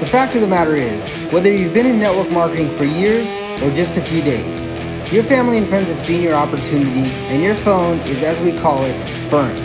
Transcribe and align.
The 0.00 0.06
fact 0.06 0.34
of 0.34 0.40
the 0.40 0.48
matter 0.48 0.74
is, 0.74 1.08
whether 1.32 1.52
you've 1.52 1.72
been 1.72 1.86
in 1.86 2.00
network 2.00 2.30
marketing 2.32 2.68
for 2.68 2.84
years 2.84 3.32
or 3.62 3.72
just 3.72 3.96
a 3.96 4.00
few 4.00 4.22
days, 4.22 4.66
your 5.12 5.22
family 5.22 5.56
and 5.56 5.68
friends 5.68 5.88
have 5.88 6.00
seen 6.00 6.20
your 6.20 6.34
opportunity 6.34 7.08
and 7.30 7.42
your 7.42 7.54
phone 7.54 8.00
is, 8.00 8.22
as 8.24 8.40
we 8.40 8.58
call 8.58 8.84
it, 8.84 9.30
burned. 9.30 9.56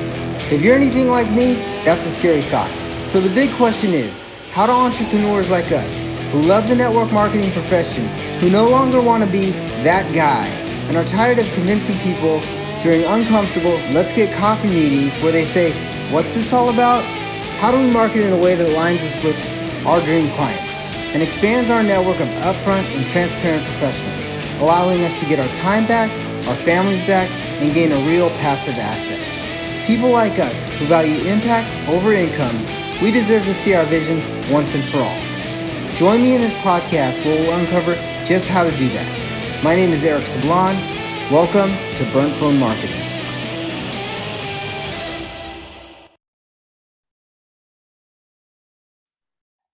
If 0.52 0.62
you're 0.62 0.76
anything 0.76 1.08
like 1.08 1.30
me, 1.32 1.56
that's 1.84 2.06
a 2.06 2.10
scary 2.10 2.44
thought. 2.44 2.70
So 3.06 3.20
the 3.20 3.34
big 3.34 3.52
question 3.56 3.92
is, 3.92 4.26
how 4.52 4.68
do 4.68 4.72
entrepreneurs 4.72 5.50
like 5.50 5.72
us, 5.72 6.04
who 6.32 6.42
love 6.42 6.70
the 6.70 6.76
network 6.76 7.12
marketing 7.12 7.52
profession, 7.52 8.06
who 8.40 8.52
no 8.52 8.70
longer 8.70 9.02
want 9.02 9.24
to 9.24 9.30
be 9.30 9.50
that 9.82 10.14
guy, 10.14 10.46
and 10.88 10.96
are 10.96 11.06
tired 11.06 11.40
of 11.40 11.52
convincing 11.54 11.98
people 11.98 12.40
during 12.84 13.04
uncomfortable 13.04 13.76
let's 13.92 14.14
get 14.14 14.34
coffee 14.38 14.70
meetings 14.70 15.18
where 15.24 15.32
they 15.32 15.44
say, 15.44 15.72
what's 16.14 16.34
this 16.36 16.54
all 16.54 16.70
about? 16.70 17.04
How 17.60 17.72
do 17.72 17.80
we 17.80 17.92
market 17.92 18.22
in 18.22 18.32
a 18.32 18.38
way 18.38 18.56
that 18.56 18.68
aligns 18.68 19.04
us 19.04 19.22
with 19.24 19.36
our 19.86 20.02
dream 20.02 20.30
clients 20.32 20.86
and 21.14 21.24
expands 21.24 21.72
our 21.72 21.84
network 21.84 22.20
of 22.20 22.28
upfront 22.44 22.84
and 22.96 23.08
transparent 23.08 23.64
professionals, 23.66 24.62
allowing 24.62 25.04
us 25.04 25.20
to 25.20 25.26
get 25.26 25.40
our 25.40 25.54
time 25.54 25.86
back, 25.88 26.10
our 26.48 26.56
families 26.56 27.04
back, 27.06 27.30
and 27.62 27.74
gain 27.74 27.92
a 27.92 27.98
real 28.08 28.30
passive 28.42 28.76
asset? 28.78 29.20
People 29.88 30.10
like 30.10 30.38
us 30.40 30.66
who 30.78 30.86
value 30.86 31.18
impact 31.28 31.68
over 31.90 32.14
income, 32.14 32.56
we 33.02 33.12
deserve 33.12 33.44
to 33.46 33.54
see 33.54 33.74
our 33.74 33.86
visions 33.86 34.28
once 34.52 34.76
and 34.76 34.84
for 34.84 35.00
all. 35.00 35.22
Join 35.96 36.22
me 36.22 36.36
in 36.36 36.42
this 36.42 36.54
podcast 36.56 37.26
where 37.26 37.40
we'll 37.40 37.60
uncover 37.60 37.96
just 38.24 38.48
how 38.48 38.64
to 38.64 38.72
do 38.78 38.88
that. 38.90 39.64
My 39.64 39.76
name 39.76 39.92
is 39.92 40.06
Eric 40.06 40.26
Sablon. 40.26 40.76
Welcome 41.32 41.72
to 41.98 42.14
Burnt 42.14 42.34
Phone 42.36 42.60
Marketing. 42.60 43.09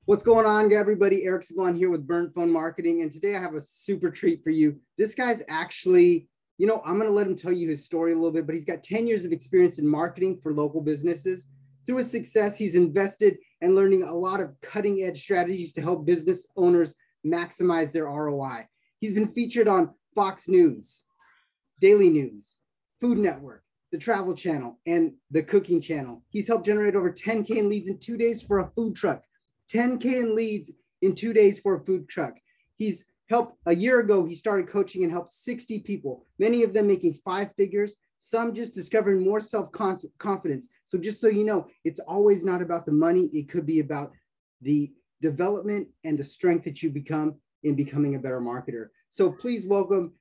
What's 0.08 0.22
going 0.22 0.46
on, 0.46 0.72
everybody? 0.72 1.26
Eric 1.26 1.42
Sablon 1.42 1.76
here 1.76 1.90
with 1.90 2.06
Burnt 2.06 2.32
Phone 2.36 2.52
Marketing, 2.52 3.02
and 3.02 3.12
today 3.12 3.36
I 3.36 3.40
have 3.40 3.56
a 3.56 3.62
super 3.62 4.12
treat 4.12 4.44
for 4.44 4.52
you. 4.52 4.80
This 5.00 5.16
guy's 5.16 5.42
actually, 5.50 6.30
you 6.60 6.68
know, 6.68 6.84
I'm 6.86 7.00
going 7.00 7.10
to 7.10 7.16
let 7.16 7.26
him 7.26 7.36
tell 7.36 7.52
you 7.52 7.68
his 7.68 7.86
story 7.86 8.12
a 8.12 8.16
little 8.16 8.30
bit, 8.30 8.46
but 8.46 8.54
he's 8.54 8.66
got 8.66 8.84
10 8.84 9.08
years 9.08 9.26
of 9.26 9.32
experience 9.32 9.80
in 9.80 9.88
marketing 9.88 10.38
for 10.38 10.54
local 10.54 10.80
businesses. 10.80 11.46
Through 11.88 11.98
his 11.98 12.12
success, 12.12 12.56
he's 12.56 12.76
invested 12.76 13.40
and 13.62 13.74
learning 13.74 14.04
a 14.04 14.14
lot 14.14 14.42
of 14.42 14.54
cutting 14.62 15.02
edge 15.02 15.20
strategies 15.20 15.74
to 15.74 15.82
help 15.82 16.06
business 16.06 16.46
owners 16.56 16.94
maximize 17.26 17.92
their 17.92 18.06
ROI. 18.06 18.68
He's 19.00 19.14
been 19.14 19.34
featured 19.34 19.68
on 19.68 19.90
Fox 20.14 20.48
News, 20.48 21.04
Daily 21.82 22.10
News, 22.10 22.58
Food 23.02 23.18
Network, 23.18 23.64
the 23.92 23.98
Travel 23.98 24.36
Channel, 24.36 24.80
and 24.86 25.14
the 25.32 25.42
Cooking 25.42 25.82
Channel. 25.82 26.22
He's 26.30 26.48
helped 26.48 26.68
generate 26.68 26.96
over 26.96 27.12
10K 27.12 27.58
in 27.58 27.70
leads 27.70 27.90
in 27.90 27.98
two 27.98 28.18
days 28.18 28.44
for 28.44 28.60
a 28.60 28.70
food 28.76 28.96
truck, 28.96 29.24
10K 29.72 30.06
in 30.06 30.36
leads 30.36 30.72
in 31.02 31.16
two 31.16 31.34
days 31.34 31.60
for 31.60 31.76
a 31.76 31.86
food 31.86 32.08
truck. 32.08 32.36
He's 32.78 33.06
helped 33.30 33.58
a 33.66 33.76
year 33.76 34.00
ago, 34.00 34.26
he 34.26 34.36
started 34.36 34.68
coaching 34.68 35.04
and 35.04 35.12
helped 35.12 35.32
60 35.32 35.80
people, 35.80 36.26
many 36.38 36.64
of 36.64 36.74
them 36.74 36.88
making 36.88 37.14
five 37.26 37.50
figures, 37.58 37.96
some 38.20 38.54
just 38.54 38.74
discovering 38.74 39.24
more 39.24 39.40
self 39.40 39.72
confidence. 39.72 40.68
So, 40.86 40.98
just 40.98 41.22
so 41.22 41.28
you 41.28 41.44
know, 41.44 41.68
it's 41.84 42.00
always 42.00 42.44
not 42.44 42.62
about 42.62 42.86
the 42.86 42.92
money, 42.92 43.30
it 43.34 43.50
could 43.50 43.66
be 43.66 43.80
about 43.80 44.12
the 44.62 44.92
development 45.22 45.88
and 46.04 46.18
the 46.18 46.24
strength 46.24 46.66
that 46.66 46.82
you 46.82 46.90
become 46.90 47.36
in 47.64 47.76
becoming 47.76 48.16
a 48.16 48.20
better 48.20 48.42
marketer. 48.42 48.88
So, 49.10 49.32
please 49.32 49.66
welcome 49.66 50.14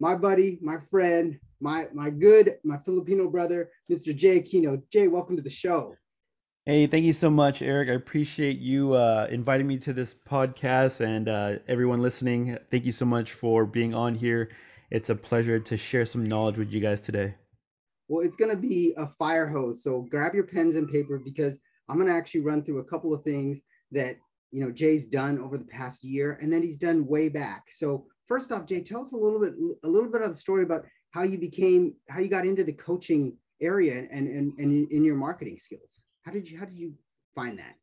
my 0.00 0.14
buddy, 0.14 0.58
my 0.60 0.78
friend, 0.90 1.38
my 1.60 1.88
my 1.92 2.10
good, 2.10 2.56
my 2.64 2.78
Filipino 2.78 3.28
brother, 3.28 3.70
Mr. 3.90 4.14
Jay 4.14 4.40
Aquino. 4.40 4.82
Jay, 4.90 5.08
welcome 5.08 5.36
to 5.36 5.42
the 5.42 5.50
show. 5.50 5.94
Hey, 6.68 6.88
thank 6.88 7.04
you 7.04 7.12
so 7.12 7.30
much, 7.30 7.62
Eric. 7.62 7.88
I 7.88 7.92
appreciate 7.92 8.58
you 8.58 8.94
uh, 8.94 9.28
inviting 9.30 9.68
me 9.68 9.78
to 9.78 9.92
this 9.92 10.12
podcast 10.12 11.00
and 11.00 11.28
uh, 11.28 11.60
everyone 11.68 12.02
listening. 12.02 12.58
Thank 12.72 12.84
you 12.84 12.90
so 12.90 13.04
much 13.04 13.34
for 13.34 13.64
being 13.64 13.94
on 13.94 14.16
here. 14.16 14.50
It's 14.90 15.08
a 15.08 15.14
pleasure 15.14 15.60
to 15.60 15.76
share 15.76 16.04
some 16.04 16.26
knowledge 16.26 16.58
with 16.58 16.72
you 16.72 16.80
guys 16.80 17.02
today. 17.02 17.36
Well, 18.08 18.26
it's 18.26 18.34
going 18.34 18.50
to 18.50 18.56
be 18.56 18.94
a 18.96 19.06
fire 19.16 19.46
hose. 19.46 19.84
So 19.84 20.08
grab 20.10 20.34
your 20.34 20.42
pens 20.42 20.74
and 20.74 20.90
paper 20.90 21.20
because 21.24 21.56
I'm 21.88 21.98
going 21.98 22.08
to 22.08 22.14
actually 22.14 22.40
run 22.40 22.64
through 22.64 22.80
a 22.80 22.84
couple 22.84 23.14
of 23.14 23.22
things 23.22 23.62
that 23.92 24.16
you 24.50 24.64
know 24.64 24.72
Jay's 24.72 25.06
done 25.06 25.38
over 25.38 25.58
the 25.58 25.64
past 25.66 26.02
year, 26.02 26.36
and 26.42 26.52
then 26.52 26.62
he's 26.62 26.78
done 26.78 27.06
way 27.06 27.28
back. 27.28 27.66
So 27.70 28.06
first 28.26 28.50
off, 28.50 28.66
Jay, 28.66 28.80
tell 28.80 29.02
us 29.02 29.12
a 29.12 29.16
little 29.16 29.38
bit 29.38 29.54
a 29.84 29.88
little 29.88 30.10
bit 30.10 30.22
of 30.22 30.30
the 30.30 30.34
story 30.34 30.64
about 30.64 30.84
how 31.12 31.22
you 31.22 31.38
became 31.38 31.94
how 32.08 32.18
you 32.18 32.28
got 32.28 32.44
into 32.44 32.64
the 32.64 32.72
coaching 32.72 33.36
area 33.62 34.08
and 34.10 34.26
and, 34.26 34.52
and 34.58 34.90
in 34.90 35.04
your 35.04 35.14
marketing 35.14 35.58
skills. 35.58 36.02
How 36.26 36.32
did 36.32 36.50
you 36.50 36.58
how 36.58 36.64
did 36.64 36.76
you 36.76 36.92
find 37.36 37.56
that? 37.60 37.76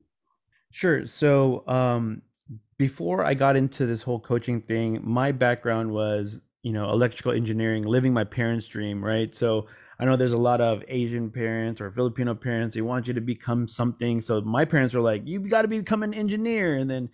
Sure. 0.71 1.05
So 1.05 1.65
um, 1.65 2.21
before 2.77 3.23
I 3.23 3.33
got 3.33 3.55
into 3.55 3.85
this 3.85 4.03
whole 4.03 4.19
coaching 4.19 4.59
thing, 4.61 4.99
my 5.01 5.31
background 5.31 5.91
was 5.91 6.41
you 6.61 6.73
know 6.73 6.91
electrical 6.91 7.31
engineering, 7.31 7.83
living 7.83 8.11
my 8.13 8.25
parents' 8.25 8.67
dream, 8.67 9.03
right? 9.03 9.33
So 9.33 9.67
I 9.97 10.03
know 10.03 10.17
there's 10.17 10.33
a 10.33 10.37
lot 10.37 10.59
of 10.59 10.83
Asian 10.89 11.31
parents 11.31 11.79
or 11.79 11.89
Filipino 11.91 12.35
parents. 12.35 12.75
They 12.75 12.81
want 12.81 13.07
you 13.07 13.13
to 13.13 13.21
become 13.21 13.65
something. 13.65 14.19
So 14.19 14.41
my 14.41 14.65
parents 14.65 14.93
were 14.93 15.01
like, 15.01 15.21
"You 15.25 15.39
got 15.47 15.61
to 15.61 15.69
become 15.69 16.03
an 16.03 16.13
engineer," 16.13 16.75
and 16.75 16.91
then 16.91 17.09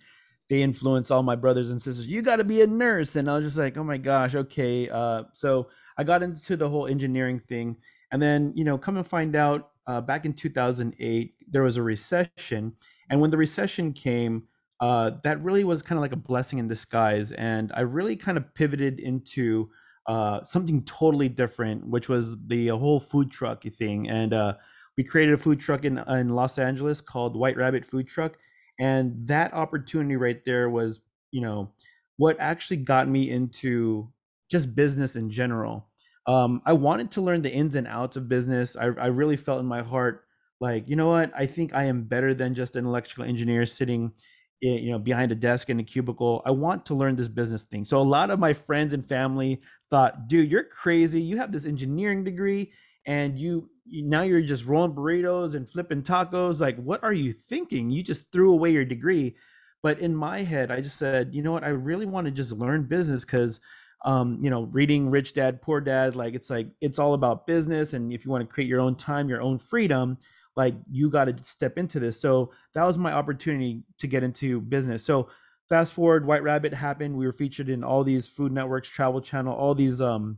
they 0.48 0.62
influenced 0.62 1.12
all 1.12 1.22
my 1.22 1.36
brothers 1.36 1.70
and 1.70 1.80
sisters. 1.80 2.08
You 2.08 2.22
got 2.22 2.36
to 2.36 2.44
be 2.44 2.60
a 2.62 2.66
nurse, 2.66 3.14
and 3.14 3.30
I 3.30 3.36
was 3.36 3.44
just 3.44 3.58
like, 3.58 3.76
"Oh 3.76 3.84
my 3.84 3.98
gosh, 3.98 4.34
okay." 4.34 4.88
Uh, 4.88 5.24
so 5.34 5.68
I 5.96 6.02
got 6.02 6.24
into 6.24 6.56
the 6.56 6.68
whole 6.68 6.88
engineering 6.88 7.38
thing, 7.38 7.76
and 8.10 8.20
then 8.20 8.52
you 8.56 8.64
know, 8.64 8.78
come 8.78 8.96
and 8.96 9.06
find 9.06 9.36
out, 9.36 9.70
uh, 9.90 10.00
back 10.00 10.24
in 10.24 10.32
2008, 10.32 11.34
there 11.50 11.62
was 11.62 11.76
a 11.76 11.82
recession, 11.82 12.72
and 13.10 13.20
when 13.20 13.30
the 13.30 13.36
recession 13.36 13.92
came, 13.92 14.44
uh, 14.80 15.10
that 15.24 15.42
really 15.42 15.64
was 15.64 15.82
kind 15.82 15.98
of 15.98 16.02
like 16.02 16.12
a 16.12 16.16
blessing 16.16 16.58
in 16.58 16.68
disguise, 16.68 17.32
and 17.32 17.72
I 17.74 17.80
really 17.80 18.16
kind 18.16 18.38
of 18.38 18.54
pivoted 18.54 19.00
into 19.00 19.68
uh, 20.06 20.42
something 20.44 20.82
totally 20.84 21.28
different, 21.28 21.86
which 21.86 22.08
was 22.08 22.36
the 22.46 22.68
whole 22.68 23.00
food 23.00 23.30
truck 23.30 23.64
thing. 23.64 24.08
And 24.08 24.32
uh, 24.32 24.54
we 24.96 25.04
created 25.04 25.34
a 25.34 25.38
food 25.38 25.60
truck 25.60 25.84
in, 25.84 25.98
in 25.98 26.30
Los 26.30 26.58
Angeles 26.58 27.00
called 27.00 27.36
White 27.36 27.56
Rabbit 27.56 27.84
Food 27.84 28.08
Truck. 28.08 28.36
And 28.78 29.14
that 29.26 29.52
opportunity 29.52 30.16
right 30.16 30.42
there 30.44 30.70
was, 30.70 31.00
you 31.30 31.42
know, 31.42 31.72
what 32.16 32.36
actually 32.40 32.78
got 32.78 33.08
me 33.08 33.30
into 33.30 34.10
just 34.50 34.74
business 34.74 35.16
in 35.16 35.30
general. 35.30 35.89
Um, 36.30 36.62
I 36.64 36.72
wanted 36.74 37.10
to 37.12 37.22
learn 37.22 37.42
the 37.42 37.50
ins 37.50 37.74
and 37.74 37.88
outs 37.88 38.16
of 38.16 38.28
business. 38.28 38.76
I, 38.76 38.84
I 38.84 39.06
really 39.06 39.36
felt 39.36 39.58
in 39.60 39.66
my 39.66 39.82
heart 39.82 40.24
like, 40.60 40.88
you 40.88 40.94
know 40.94 41.10
what? 41.10 41.32
I 41.34 41.46
think 41.46 41.74
I 41.74 41.84
am 41.84 42.04
better 42.04 42.34
than 42.34 42.54
just 42.54 42.76
an 42.76 42.86
electrical 42.86 43.24
engineer 43.24 43.66
sitting 43.66 44.12
you 44.60 44.90
know 44.90 44.98
behind 44.98 45.32
a 45.32 45.34
desk 45.34 45.70
in 45.70 45.80
a 45.80 45.82
cubicle. 45.82 46.42
I 46.44 46.50
want 46.50 46.84
to 46.86 46.94
learn 46.94 47.16
this 47.16 47.28
business 47.28 47.64
thing. 47.64 47.84
So 47.84 47.98
a 47.98 48.02
lot 48.02 48.30
of 48.30 48.38
my 48.38 48.52
friends 48.52 48.92
and 48.92 49.04
family 49.04 49.60
thought 49.88 50.28
dude 50.28 50.50
you're 50.50 50.64
crazy. 50.64 51.20
You 51.20 51.38
have 51.38 51.50
this 51.50 51.64
engineering 51.64 52.24
degree 52.24 52.70
and 53.06 53.38
you, 53.38 53.70
you 53.86 54.04
now 54.06 54.22
you're 54.22 54.42
just 54.42 54.66
rolling 54.66 54.94
burritos 54.94 55.54
and 55.54 55.68
flipping 55.68 56.02
tacos. 56.02 56.60
Like 56.60 56.76
what 56.76 57.02
are 57.02 57.12
you 57.12 57.32
thinking? 57.32 57.90
You 57.90 58.02
just 58.02 58.30
threw 58.30 58.52
away 58.52 58.70
your 58.70 58.84
degree. 58.84 59.34
But 59.82 59.98
in 60.00 60.14
my 60.14 60.42
head 60.42 60.70
i 60.70 60.82
just 60.82 60.98
said 60.98 61.34
you 61.34 61.42
know 61.42 61.52
what? 61.52 61.64
I 61.64 61.68
really 61.68 62.06
want 62.06 62.26
to 62.26 62.30
just 62.30 62.52
learn 62.52 62.84
business 62.84 63.24
because 63.24 63.60
um, 64.04 64.38
you 64.40 64.50
know 64.50 64.62
reading 64.62 65.10
rich 65.10 65.34
dad 65.34 65.60
poor 65.60 65.80
dad 65.80 66.16
like 66.16 66.34
it's 66.34 66.48
like 66.48 66.68
it's 66.80 66.98
all 66.98 67.14
about 67.14 67.46
business 67.46 67.92
and 67.92 68.12
if 68.12 68.24
you 68.24 68.30
want 68.30 68.40
to 68.42 68.52
create 68.52 68.68
your 68.68 68.80
own 68.80 68.94
time 68.94 69.28
your 69.28 69.42
own 69.42 69.58
freedom 69.58 70.16
like 70.56 70.74
you 70.90 71.10
got 71.10 71.24
to 71.24 71.44
step 71.44 71.78
into 71.78 72.00
this. 72.00 72.20
So 72.20 72.52
that 72.74 72.84
was 72.84 72.98
my 72.98 73.12
opportunity 73.12 73.82
to 73.98 74.06
get 74.06 74.22
into 74.22 74.60
business. 74.60 75.04
So 75.04 75.28
fast 75.68 75.92
forward 75.92 76.26
white 76.26 76.42
rabbit 76.42 76.74
happened 76.74 77.16
we 77.16 77.24
were 77.24 77.32
featured 77.32 77.68
in 77.68 77.84
all 77.84 78.02
these 78.02 78.26
food 78.26 78.50
networks 78.50 78.88
travel 78.88 79.20
channel 79.20 79.54
all 79.54 79.72
these 79.72 80.00
um, 80.00 80.36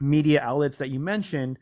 media 0.00 0.40
outlets 0.40 0.78
that 0.78 0.88
you 0.88 0.98
mentioned 0.98 1.58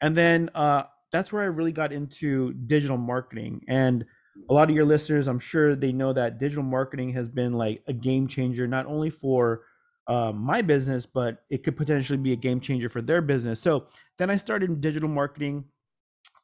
and 0.00 0.16
then 0.16 0.48
uh, 0.54 0.82
that's 1.12 1.30
where 1.30 1.42
i 1.42 1.46
really 1.46 1.72
got 1.72 1.92
into 1.92 2.54
digital 2.54 2.96
marketing. 2.96 3.60
And 3.68 4.06
a 4.48 4.54
lot 4.54 4.68
of 4.68 4.74
your 4.74 4.86
listeners 4.86 5.28
i'm 5.28 5.38
sure 5.38 5.76
they 5.76 5.92
know 5.92 6.12
that 6.12 6.38
digital 6.38 6.64
marketing 6.64 7.12
has 7.12 7.28
been 7.28 7.52
like 7.52 7.82
a 7.86 7.92
game 7.92 8.26
changer 8.26 8.66
not 8.66 8.86
only 8.86 9.10
for 9.10 9.62
uh, 10.06 10.32
my 10.32 10.60
business 10.60 11.06
but 11.06 11.44
it 11.50 11.62
could 11.62 11.76
potentially 11.76 12.18
be 12.18 12.32
a 12.32 12.36
game 12.36 12.60
changer 12.60 12.88
for 12.88 13.02
their 13.02 13.22
business 13.22 13.60
so 13.60 13.86
then 14.18 14.30
i 14.30 14.36
started 14.36 14.80
digital 14.80 15.08
marketing 15.08 15.64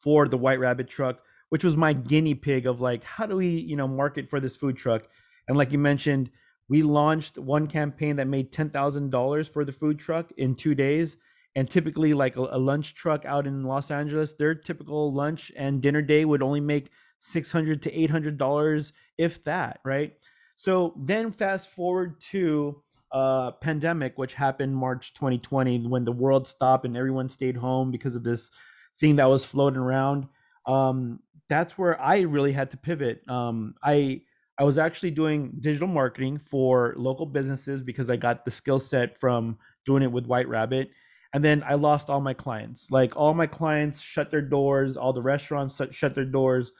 for 0.00 0.26
the 0.26 0.38
White 0.38 0.58
Rabbit 0.58 0.88
truck, 0.88 1.20
which 1.50 1.62
was 1.62 1.76
my 1.76 1.92
guinea 1.92 2.34
pig 2.34 2.66
of 2.66 2.80
like, 2.80 3.04
how 3.04 3.26
do 3.26 3.36
we, 3.36 3.48
you 3.48 3.76
know, 3.76 3.86
market 3.86 4.28
for 4.28 4.40
this 4.40 4.56
food 4.56 4.76
truck? 4.76 5.04
And 5.46 5.56
like 5.56 5.72
you 5.72 5.78
mentioned, 5.78 6.30
we 6.68 6.82
launched 6.82 7.36
one 7.38 7.66
campaign 7.66 8.16
that 8.16 8.26
made 8.26 8.52
$10,000 8.52 9.50
for 9.50 9.64
the 9.64 9.72
food 9.72 9.98
truck 9.98 10.32
in 10.36 10.54
two 10.54 10.74
days. 10.74 11.18
And 11.56 11.68
typically, 11.68 12.14
like 12.14 12.36
a, 12.36 12.42
a, 12.42 12.58
lunch 12.58 12.94
truck 12.94 13.24
out 13.24 13.46
in 13.46 13.64
Los 13.64 13.90
Angeles, 13.90 14.34
their 14.34 14.54
typical 14.54 15.12
lunch 15.12 15.50
and 15.56 15.82
dinner 15.82 16.00
day 16.00 16.24
would 16.24 16.44
only 16.44 16.60
make 16.60 16.90
600 17.18 17.82
to 17.82 17.90
$800, 17.90 18.92
if 19.18 19.42
that, 19.44 19.80
right? 19.84 20.12
So 20.54 20.94
then 20.96 21.32
fast 21.32 21.70
forward 21.70 22.20
to 22.30 22.80
uh, 23.12 23.52
pandemic, 23.52 24.16
which 24.16 24.34
happened 24.34 24.74
March 24.74 25.14
2020, 25.14 25.86
when 25.86 26.04
the 26.04 26.12
world 26.12 26.46
stopped 26.46 26.84
and 26.84 26.96
everyone 26.96 27.28
stayed 27.28 27.56
home 27.56 27.90
because 27.90 28.14
of 28.14 28.22
this 28.22 28.50
thing 28.98 29.16
that 29.16 29.28
was 29.28 29.44
floating 29.44 29.80
around. 29.80 30.28
Um, 30.66 31.20
that's 31.48 31.76
where 31.76 32.00
I 32.00 32.20
really 32.20 32.52
had 32.52 32.70
to 32.70 32.76
pivot. 32.76 33.28
Um, 33.28 33.74
I 33.82 34.22
I 34.58 34.64
was 34.64 34.76
actually 34.76 35.12
doing 35.12 35.52
digital 35.60 35.88
marketing 35.88 36.36
for 36.36 36.94
local 36.98 37.24
businesses 37.24 37.82
because 37.82 38.10
I 38.10 38.16
got 38.16 38.44
the 38.44 38.50
skill 38.50 38.78
set 38.78 39.18
from 39.18 39.56
doing 39.86 40.02
it 40.02 40.12
with 40.12 40.26
White 40.26 40.48
Rabbit. 40.48 40.90
And 41.32 41.42
then 41.42 41.62
I 41.66 41.74
lost 41.74 42.10
all 42.10 42.20
my 42.20 42.34
clients. 42.34 42.90
Like 42.90 43.16
all 43.16 43.32
my 43.32 43.46
clients 43.46 44.02
shut 44.02 44.30
their 44.30 44.42
doors, 44.42 44.98
all 44.98 45.14
the 45.14 45.22
restaurants 45.22 45.80
shut 45.92 46.14
their 46.14 46.26
doors, 46.26 46.72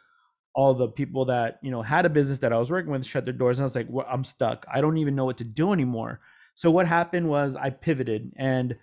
all 0.55 0.75
the 0.75 0.89
people 0.89 1.25
that, 1.27 1.59
you 1.63 1.71
know, 1.71 1.83
had 1.83 2.07
a 2.07 2.11
business 2.11 2.39
that 2.41 2.53
I 2.53 2.59
was 2.59 2.71
working 2.71 2.91
with 2.91 3.05
shut 3.07 3.25
their 3.25 3.35
doors. 3.35 3.59
And 3.59 3.65
I 3.65 3.67
was 3.67 3.77
like, 3.77 3.87
well, 3.89 4.07
I'm 4.11 4.25
stuck. 4.25 4.67
I 4.73 4.81
don't 4.81 4.99
even 4.99 5.15
know 5.15 5.25
what 5.25 5.39
to 5.39 5.45
do 5.45 5.73
anymore. 5.73 6.21
So 6.55 6.71
what 6.71 6.87
happened 6.87 7.29
was 7.29 7.57
I 7.57 7.71
pivoted 7.71 8.33
and 8.37 8.77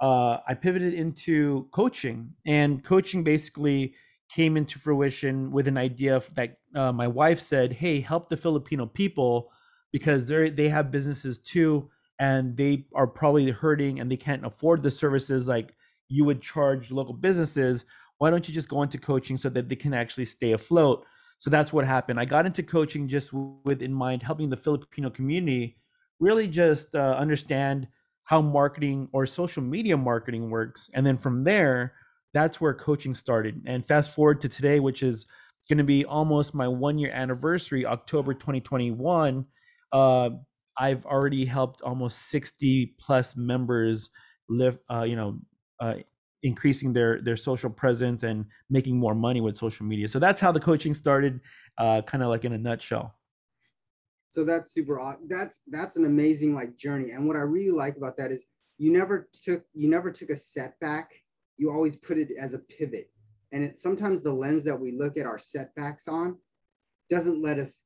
uh, 0.00 0.38
I 0.46 0.54
pivoted 0.54 0.94
into 0.94 1.68
coaching. 1.72 2.34
And 2.46 2.84
coaching 2.84 3.24
basically 3.24 3.94
came 4.28 4.56
into 4.56 4.78
fruition 4.78 5.50
with 5.50 5.68
an 5.68 5.78
idea 5.78 6.22
that 6.34 6.58
uh, 6.74 6.92
my 6.92 7.08
wife 7.08 7.40
said, 7.40 7.72
"Hey, 7.72 8.00
help 8.00 8.28
the 8.28 8.36
Filipino 8.36 8.86
people 8.86 9.50
because 9.92 10.26
they 10.26 10.50
they 10.50 10.68
have 10.68 10.90
businesses 10.90 11.38
too, 11.38 11.90
and 12.18 12.56
they 12.56 12.86
are 12.94 13.06
probably 13.06 13.50
hurting 13.50 14.00
and 14.00 14.10
they 14.10 14.16
can't 14.16 14.44
afford 14.44 14.82
the 14.82 14.90
services 14.90 15.48
like 15.48 15.74
you 16.08 16.24
would 16.24 16.42
charge 16.42 16.90
local 16.90 17.14
businesses. 17.14 17.84
Why 18.18 18.30
don't 18.30 18.46
you 18.48 18.54
just 18.54 18.68
go 18.68 18.82
into 18.82 18.98
coaching 18.98 19.36
so 19.36 19.48
that 19.50 19.68
they 19.68 19.76
can 19.76 19.94
actually 19.94 20.26
stay 20.26 20.52
afloat?" 20.52 21.04
So 21.44 21.50
that's 21.50 21.74
what 21.74 21.84
happened. 21.84 22.18
I 22.18 22.24
got 22.24 22.46
into 22.46 22.62
coaching 22.62 23.06
just 23.06 23.30
with 23.34 23.82
in 23.82 23.92
mind 23.92 24.22
helping 24.22 24.48
the 24.48 24.56
Filipino 24.56 25.10
community 25.10 25.76
really 26.18 26.48
just 26.48 26.94
uh, 26.94 27.16
understand 27.18 27.86
how 28.22 28.40
marketing 28.40 29.10
or 29.12 29.26
social 29.26 29.62
media 29.62 29.94
marketing 29.94 30.48
works, 30.48 30.88
and 30.94 31.06
then 31.06 31.18
from 31.18 31.44
there 31.44 31.92
that's 32.32 32.62
where 32.62 32.72
coaching 32.72 33.14
started. 33.14 33.60
And 33.66 33.86
fast 33.86 34.12
forward 34.14 34.40
to 34.40 34.48
today, 34.48 34.80
which 34.80 35.02
is 35.02 35.26
going 35.68 35.76
to 35.76 35.84
be 35.84 36.06
almost 36.06 36.54
my 36.54 36.66
one 36.66 36.96
year 36.96 37.10
anniversary, 37.12 37.84
October 37.84 38.32
2021. 38.32 39.44
Uh, 39.92 40.30
I've 40.78 41.04
already 41.04 41.44
helped 41.44 41.82
almost 41.82 42.30
60 42.30 42.94
plus 42.98 43.36
members 43.36 44.08
live, 44.48 44.78
uh, 44.90 45.02
you 45.02 45.16
know, 45.16 45.40
uh, 45.78 45.96
increasing 46.44 46.92
their 46.92 47.20
their 47.20 47.36
social 47.36 47.70
presence 47.70 48.22
and 48.22 48.46
making 48.70 48.96
more 48.96 49.14
money 49.14 49.40
with 49.40 49.58
social 49.58 49.84
media. 49.84 50.06
So 50.06 50.18
that's 50.18 50.40
how 50.40 50.52
the 50.52 50.60
coaching 50.60 50.94
started, 50.94 51.40
uh, 51.78 52.02
kind 52.02 52.22
of 52.22 52.28
like 52.28 52.44
in 52.44 52.52
a 52.52 52.58
nutshell. 52.58 53.16
So 54.28 54.44
that's 54.44 54.72
super. 54.72 55.00
That's 55.28 55.62
that's 55.68 55.96
an 55.96 56.04
amazing 56.04 56.54
like 56.54 56.76
journey. 56.76 57.10
And 57.10 57.26
what 57.26 57.36
I 57.36 57.40
really 57.40 57.72
like 57.72 57.96
about 57.96 58.16
that 58.18 58.30
is 58.30 58.44
you 58.78 58.92
never 58.92 59.28
took 59.42 59.64
you 59.74 59.88
never 59.90 60.12
took 60.12 60.30
a 60.30 60.36
setback 60.36 61.10
you 61.56 61.70
always 61.70 61.96
put 61.96 62.18
it 62.18 62.30
as 62.38 62.54
a 62.54 62.58
pivot. 62.58 63.10
And 63.52 63.62
it, 63.62 63.78
sometimes 63.78 64.20
the 64.20 64.32
lens 64.32 64.64
that 64.64 64.78
we 64.78 64.92
look 64.92 65.16
at 65.16 65.26
our 65.26 65.38
setbacks 65.38 66.08
on 66.08 66.36
doesn't 67.08 67.42
let 67.42 67.58
us 67.58 67.82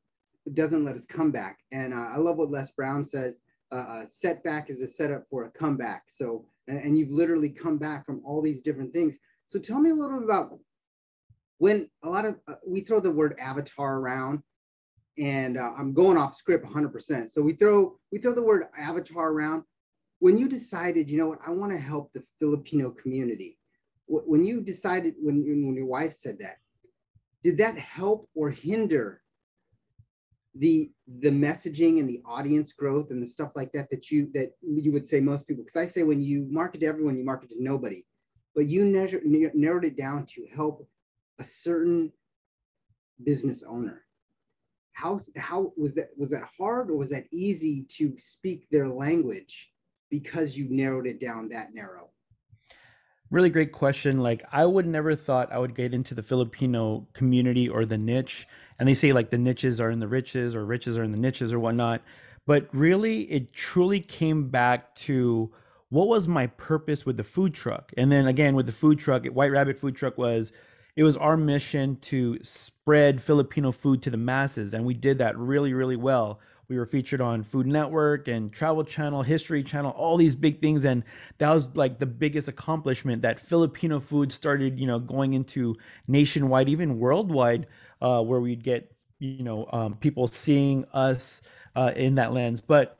doesn't 0.54 0.84
let 0.84 0.96
us 0.96 1.04
come 1.04 1.30
back. 1.30 1.58
And 1.72 1.92
uh, 1.92 2.06
I 2.14 2.16
love 2.16 2.36
what 2.36 2.50
Les 2.50 2.72
Brown 2.72 3.04
says: 3.04 3.42
uh, 3.70 4.02
a 4.02 4.06
setback 4.06 4.70
is 4.70 4.80
a 4.80 4.86
setup 4.86 5.24
for 5.28 5.44
a 5.44 5.50
comeback. 5.50 6.04
So, 6.06 6.46
and, 6.68 6.78
and 6.78 6.98
you've 6.98 7.10
literally 7.10 7.48
come 7.48 7.78
back 7.78 8.06
from 8.06 8.22
all 8.24 8.40
these 8.40 8.60
different 8.60 8.92
things. 8.92 9.18
So, 9.46 9.58
tell 9.58 9.80
me 9.80 9.90
a 9.90 9.94
little 9.94 10.18
bit 10.18 10.24
about 10.24 10.50
when 11.58 11.88
a 12.02 12.08
lot 12.08 12.24
of 12.24 12.36
uh, 12.46 12.54
we 12.66 12.80
throw 12.80 13.00
the 13.00 13.10
word 13.10 13.34
avatar 13.38 13.96
around 13.96 14.40
and 15.18 15.58
uh, 15.58 15.72
i'm 15.76 15.92
going 15.92 16.16
off 16.16 16.34
script 16.34 16.64
100% 16.64 17.28
so 17.28 17.42
we 17.42 17.52
throw 17.52 17.98
we 18.10 18.18
throw 18.18 18.32
the 18.32 18.42
word 18.42 18.64
avatar 18.78 19.30
around 19.30 19.62
when 20.20 20.38
you 20.38 20.48
decided 20.48 21.10
you 21.10 21.18
know 21.18 21.28
what 21.28 21.40
i 21.46 21.50
want 21.50 21.70
to 21.70 21.78
help 21.78 22.12
the 22.12 22.22
filipino 22.38 22.90
community 22.90 23.58
when 24.06 24.42
you 24.42 24.60
decided 24.60 25.14
when, 25.20 25.44
when 25.44 25.74
your 25.74 25.86
wife 25.86 26.12
said 26.12 26.38
that 26.38 26.56
did 27.42 27.58
that 27.58 27.76
help 27.76 28.28
or 28.34 28.50
hinder 28.50 29.20
the 30.54 30.90
the 31.20 31.30
messaging 31.30 31.98
and 32.00 32.08
the 32.08 32.22
audience 32.24 32.72
growth 32.72 33.10
and 33.10 33.22
the 33.22 33.26
stuff 33.26 33.52
like 33.54 33.70
that 33.72 33.88
that 33.90 34.10
you 34.10 34.30
that 34.32 34.50
you 34.62 34.90
would 34.92 35.06
say 35.06 35.20
most 35.20 35.46
people 35.46 35.62
because 35.62 35.76
i 35.76 35.84
say 35.84 36.02
when 36.02 36.20
you 36.20 36.46
market 36.50 36.80
to 36.80 36.86
everyone 36.86 37.16
you 37.16 37.24
market 37.24 37.50
to 37.50 37.62
nobody 37.62 38.04
but 38.54 38.66
you 38.66 38.84
measure, 38.84 39.20
narrowed 39.24 39.84
it 39.84 39.96
down 39.96 40.24
to 40.26 40.44
help 40.52 40.88
a 41.38 41.44
certain 41.44 42.10
business 43.22 43.62
owner 43.62 44.04
how 44.92 45.18
how 45.36 45.72
was 45.76 45.94
that 45.94 46.08
was 46.16 46.30
that 46.30 46.48
hard 46.58 46.90
or 46.90 46.96
was 46.96 47.10
that 47.10 47.26
easy 47.30 47.84
to 47.88 48.14
speak 48.16 48.66
their 48.70 48.88
language 48.88 49.70
because 50.10 50.56
you 50.56 50.66
narrowed 50.70 51.06
it 51.06 51.20
down 51.20 51.48
that 51.48 51.74
narrow 51.74 52.10
really 53.30 53.50
great 53.50 53.72
question. 53.72 54.20
Like 54.20 54.44
I 54.52 54.64
would 54.64 54.86
never 54.86 55.14
thought 55.14 55.52
I 55.52 55.58
would 55.58 55.74
get 55.74 55.94
into 55.94 56.14
the 56.14 56.22
Filipino 56.22 57.06
community 57.12 57.68
or 57.68 57.84
the 57.84 57.98
niche. 57.98 58.46
And 58.78 58.88
they 58.88 58.94
say 58.94 59.12
like 59.12 59.30
the 59.30 59.38
niches 59.38 59.80
are 59.80 59.90
in 59.90 60.00
the 60.00 60.08
riches 60.08 60.54
or 60.54 60.64
riches 60.64 60.98
are 60.98 61.04
in 61.04 61.10
the 61.10 61.18
niches 61.18 61.52
or 61.52 61.58
whatnot. 61.58 62.02
But 62.46 62.68
really 62.72 63.22
it 63.22 63.52
truly 63.52 64.00
came 64.00 64.48
back 64.48 64.94
to 64.96 65.52
what 65.90 66.08
was 66.08 66.28
my 66.28 66.46
purpose 66.46 67.04
with 67.04 67.16
the 67.16 67.24
food 67.24 67.54
truck? 67.54 67.92
And 67.96 68.12
then 68.12 68.26
again 68.26 68.54
with 68.54 68.66
the 68.66 68.72
food 68.72 68.98
truck, 68.98 69.26
White 69.26 69.50
Rabbit 69.52 69.78
Food 69.78 69.96
Truck 69.96 70.18
was 70.18 70.52
it 70.96 71.02
was 71.02 71.16
our 71.16 71.36
mission 71.36 71.96
to 71.96 72.38
spread 72.42 73.22
Filipino 73.22 73.70
food 73.72 74.02
to 74.02 74.10
the 74.10 74.16
masses. 74.16 74.74
And 74.74 74.84
we 74.84 74.94
did 74.94 75.18
that 75.18 75.38
really, 75.38 75.72
really 75.72 75.96
well 75.96 76.40
we 76.68 76.76
were 76.76 76.86
featured 76.86 77.20
on 77.20 77.42
Food 77.42 77.66
Network 77.66 78.28
and 78.28 78.52
Travel 78.52 78.84
Channel, 78.84 79.22
History 79.22 79.62
Channel, 79.62 79.90
all 79.92 80.18
these 80.18 80.36
big 80.36 80.60
things. 80.60 80.84
And 80.84 81.02
that 81.38 81.50
was 81.50 81.74
like 81.74 81.98
the 81.98 82.06
biggest 82.06 82.46
accomplishment 82.46 83.22
that 83.22 83.40
Filipino 83.40 84.00
food 84.00 84.30
started, 84.32 84.78
you 84.78 84.86
know, 84.86 84.98
going 84.98 85.32
into 85.32 85.76
nationwide, 86.06 86.68
even 86.68 86.98
worldwide, 86.98 87.66
uh, 88.00 88.22
where 88.22 88.40
we'd 88.40 88.62
get, 88.62 88.92
you 89.18 89.42
know, 89.42 89.68
um, 89.72 89.94
people 89.96 90.28
seeing 90.28 90.84
us 90.92 91.42
uh, 91.76 91.92
in 91.96 92.16
that 92.16 92.32
lens. 92.32 92.60
But 92.60 92.98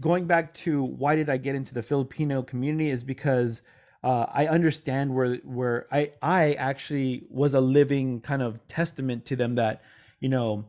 going 0.00 0.26
back 0.26 0.54
to 0.54 0.82
why 0.82 1.14
did 1.16 1.28
I 1.30 1.36
get 1.36 1.54
into 1.54 1.74
the 1.74 1.82
Filipino 1.82 2.42
community 2.42 2.90
is 2.90 3.04
because 3.04 3.62
uh, 4.02 4.26
I 4.32 4.46
understand 4.48 5.14
where 5.14 5.36
where 5.36 5.86
I 5.90 6.12
I 6.20 6.52
actually 6.54 7.26
was 7.30 7.54
a 7.54 7.60
living 7.60 8.20
kind 8.20 8.42
of 8.42 8.64
testament 8.66 9.24
to 9.26 9.36
them 9.36 9.54
that 9.54 9.82
you 10.20 10.28
know 10.28 10.66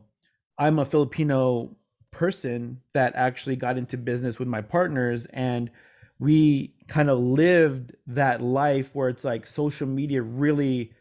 I'm 0.58 0.78
a 0.78 0.86
Filipino 0.86 1.76
person 2.10 2.80
that 2.94 3.14
actually 3.14 3.56
got 3.56 3.76
into 3.76 3.98
business 3.98 4.38
with 4.38 4.48
my 4.48 4.62
partners 4.62 5.26
and 5.26 5.70
we 6.18 6.74
kind 6.88 7.10
of 7.10 7.18
lived 7.18 7.94
that 8.06 8.40
life 8.40 8.94
where 8.94 9.10
it's 9.10 9.24
like 9.24 9.46
social 9.46 9.86
media 9.86 10.22
really 10.22 10.92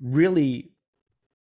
really 0.00 0.72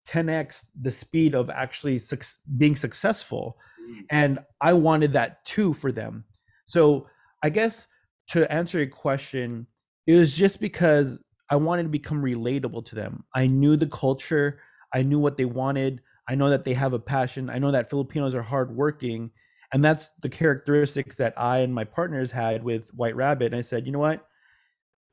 10x 0.07 0.65
the 0.81 0.91
speed 0.91 1.35
of 1.35 1.49
actually 1.49 1.97
su- 1.97 2.17
being 2.57 2.75
successful 2.75 3.57
mm. 3.89 4.03
and 4.09 4.39
i 4.61 4.73
wanted 4.73 5.11
that 5.11 5.43
too 5.45 5.73
for 5.73 5.91
them 5.91 6.23
so 6.65 7.07
i 7.43 7.49
guess 7.49 7.87
to 8.27 8.49
answer 8.51 8.77
your 8.77 8.87
question 8.87 9.67
it 10.05 10.15
was 10.15 10.35
just 10.35 10.59
because 10.61 11.19
i 11.49 11.55
wanted 11.55 11.83
to 11.83 11.89
become 11.89 12.21
relatable 12.21 12.85
to 12.85 12.95
them 12.95 13.23
i 13.35 13.47
knew 13.47 13.75
the 13.75 13.87
culture 13.87 14.59
i 14.93 15.01
knew 15.01 15.19
what 15.19 15.37
they 15.37 15.45
wanted 15.45 16.01
I 16.27 16.35
know 16.35 16.49
that 16.49 16.65
they 16.65 16.73
have 16.73 16.93
a 16.93 16.99
passion. 16.99 17.49
I 17.49 17.59
know 17.59 17.71
that 17.71 17.89
Filipinos 17.89 18.35
are 18.35 18.41
hardworking. 18.41 19.31
And 19.73 19.83
that's 19.83 20.09
the 20.21 20.29
characteristics 20.29 21.15
that 21.17 21.33
I 21.37 21.59
and 21.59 21.73
my 21.73 21.83
partners 21.83 22.31
had 22.31 22.63
with 22.63 22.89
White 22.93 23.15
Rabbit. 23.15 23.47
And 23.47 23.55
I 23.55 23.61
said, 23.61 23.85
you 23.85 23.91
know 23.91 23.99
what? 23.99 24.25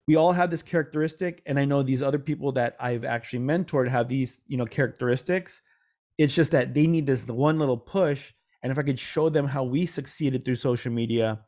We 0.06 0.16
all 0.16 0.32
have 0.32 0.50
this 0.50 0.62
characteristic. 0.62 1.42
And 1.46 1.58
I 1.58 1.64
know 1.64 1.82
these 1.82 2.02
other 2.02 2.18
people 2.18 2.52
that 2.52 2.76
I've 2.78 3.04
actually 3.04 3.40
mentored 3.40 3.88
have 3.88 4.08
these, 4.08 4.44
you 4.46 4.56
know, 4.56 4.66
characteristics. 4.66 5.62
It's 6.18 6.34
just 6.34 6.52
that 6.52 6.74
they 6.74 6.86
need 6.86 7.06
this 7.06 7.26
one 7.26 7.58
little 7.58 7.78
push. 7.78 8.32
And 8.62 8.70
if 8.70 8.78
I 8.78 8.82
could 8.82 8.98
show 8.98 9.28
them 9.28 9.46
how 9.46 9.64
we 9.64 9.86
succeeded 9.86 10.44
through 10.44 10.56
social 10.56 10.92
media, 10.92 11.40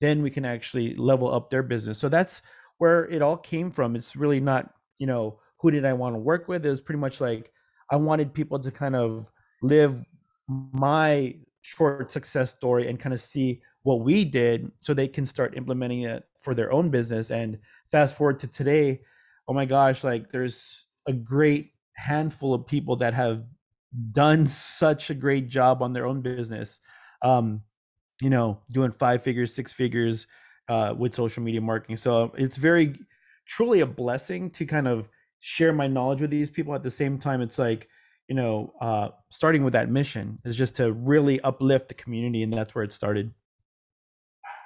then 0.00 0.22
we 0.22 0.30
can 0.30 0.44
actually 0.44 0.94
level 0.96 1.32
up 1.32 1.50
their 1.50 1.62
business. 1.62 1.98
So 1.98 2.08
that's 2.08 2.42
where 2.78 3.06
it 3.06 3.22
all 3.22 3.36
came 3.36 3.70
from. 3.70 3.96
It's 3.96 4.16
really 4.16 4.40
not, 4.40 4.70
you 4.98 5.06
know, 5.06 5.38
who 5.58 5.70
did 5.70 5.84
I 5.84 5.92
want 5.92 6.14
to 6.14 6.18
work 6.18 6.48
with? 6.48 6.66
It 6.66 6.68
was 6.68 6.80
pretty 6.80 6.98
much 6.98 7.20
like 7.20 7.50
I 7.90 7.96
wanted 7.96 8.34
people 8.34 8.58
to 8.58 8.70
kind 8.70 8.94
of 8.96 9.26
live 9.62 10.04
my 10.48 11.36
short 11.66 12.12
success 12.12 12.54
story 12.54 12.88
and 12.88 13.00
kind 13.00 13.12
of 13.12 13.20
see 13.20 13.60
what 13.82 14.00
we 14.00 14.24
did 14.24 14.70
so 14.78 14.94
they 14.94 15.08
can 15.08 15.26
start 15.26 15.56
implementing 15.56 16.02
it 16.02 16.22
for 16.40 16.54
their 16.54 16.72
own 16.72 16.90
business. 16.90 17.32
And 17.32 17.58
fast 17.90 18.16
forward 18.16 18.38
to 18.40 18.46
today, 18.46 19.00
oh 19.48 19.52
my 19.52 19.64
gosh, 19.64 20.04
like 20.04 20.30
there's 20.30 20.86
a 21.08 21.12
great 21.12 21.72
handful 21.94 22.54
of 22.54 22.68
people 22.68 22.94
that 22.96 23.14
have 23.14 23.42
done 24.12 24.46
such 24.46 25.10
a 25.10 25.14
great 25.14 25.48
job 25.48 25.82
on 25.82 25.92
their 25.92 26.06
own 26.06 26.20
business. 26.20 26.78
Um, 27.22 27.62
you 28.22 28.30
know, 28.30 28.60
doing 28.70 28.92
five 28.92 29.24
figures, 29.24 29.52
six 29.52 29.72
figures 29.72 30.28
uh, 30.68 30.94
with 30.96 31.16
social 31.16 31.42
media 31.42 31.60
marketing. 31.60 31.96
So 31.96 32.32
it's 32.38 32.56
very 32.56 32.96
truly 33.44 33.80
a 33.80 33.86
blessing 33.86 34.50
to 34.50 34.66
kind 34.66 34.86
of 34.86 35.08
share 35.40 35.72
my 35.72 35.88
knowledge 35.88 36.20
with 36.20 36.30
these 36.30 36.48
people 36.48 36.74
at 36.76 36.82
the 36.82 36.90
same 36.90 37.18
time 37.18 37.42
it's 37.42 37.58
like 37.58 37.88
you 38.28 38.34
know 38.34 38.72
uh, 38.80 39.08
starting 39.30 39.64
with 39.64 39.72
that 39.72 39.88
mission 39.88 40.38
is 40.44 40.56
just 40.56 40.76
to 40.76 40.92
really 40.92 41.40
uplift 41.40 41.88
the 41.88 41.94
community 41.94 42.42
and 42.42 42.52
that's 42.52 42.74
where 42.74 42.84
it 42.84 42.92
started. 42.92 43.32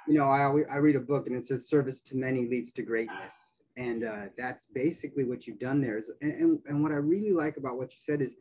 You 0.07 0.15
know 0.15 0.25
i 0.25 0.43
always, 0.43 0.65
i 0.71 0.77
read 0.77 0.95
a 0.95 0.99
book 0.99 1.27
and 1.27 1.35
it 1.35 1.45
says 1.45 1.69
service 1.69 2.01
to 2.01 2.15
many 2.15 2.47
leads 2.47 2.71
to 2.73 2.81
greatness 2.81 3.61
and 3.77 4.03
uh, 4.03 4.25
that's 4.37 4.65
basically 4.65 5.23
what 5.23 5.47
you've 5.47 5.59
done 5.59 5.79
there 5.79 5.97
is 5.97 6.11
and, 6.21 6.33
and, 6.33 6.59
and 6.65 6.83
what 6.83 6.91
i 6.91 6.95
really 6.95 7.31
like 7.31 7.57
about 7.57 7.77
what 7.77 7.91
you 7.93 7.99
said 7.99 8.19
is 8.19 8.35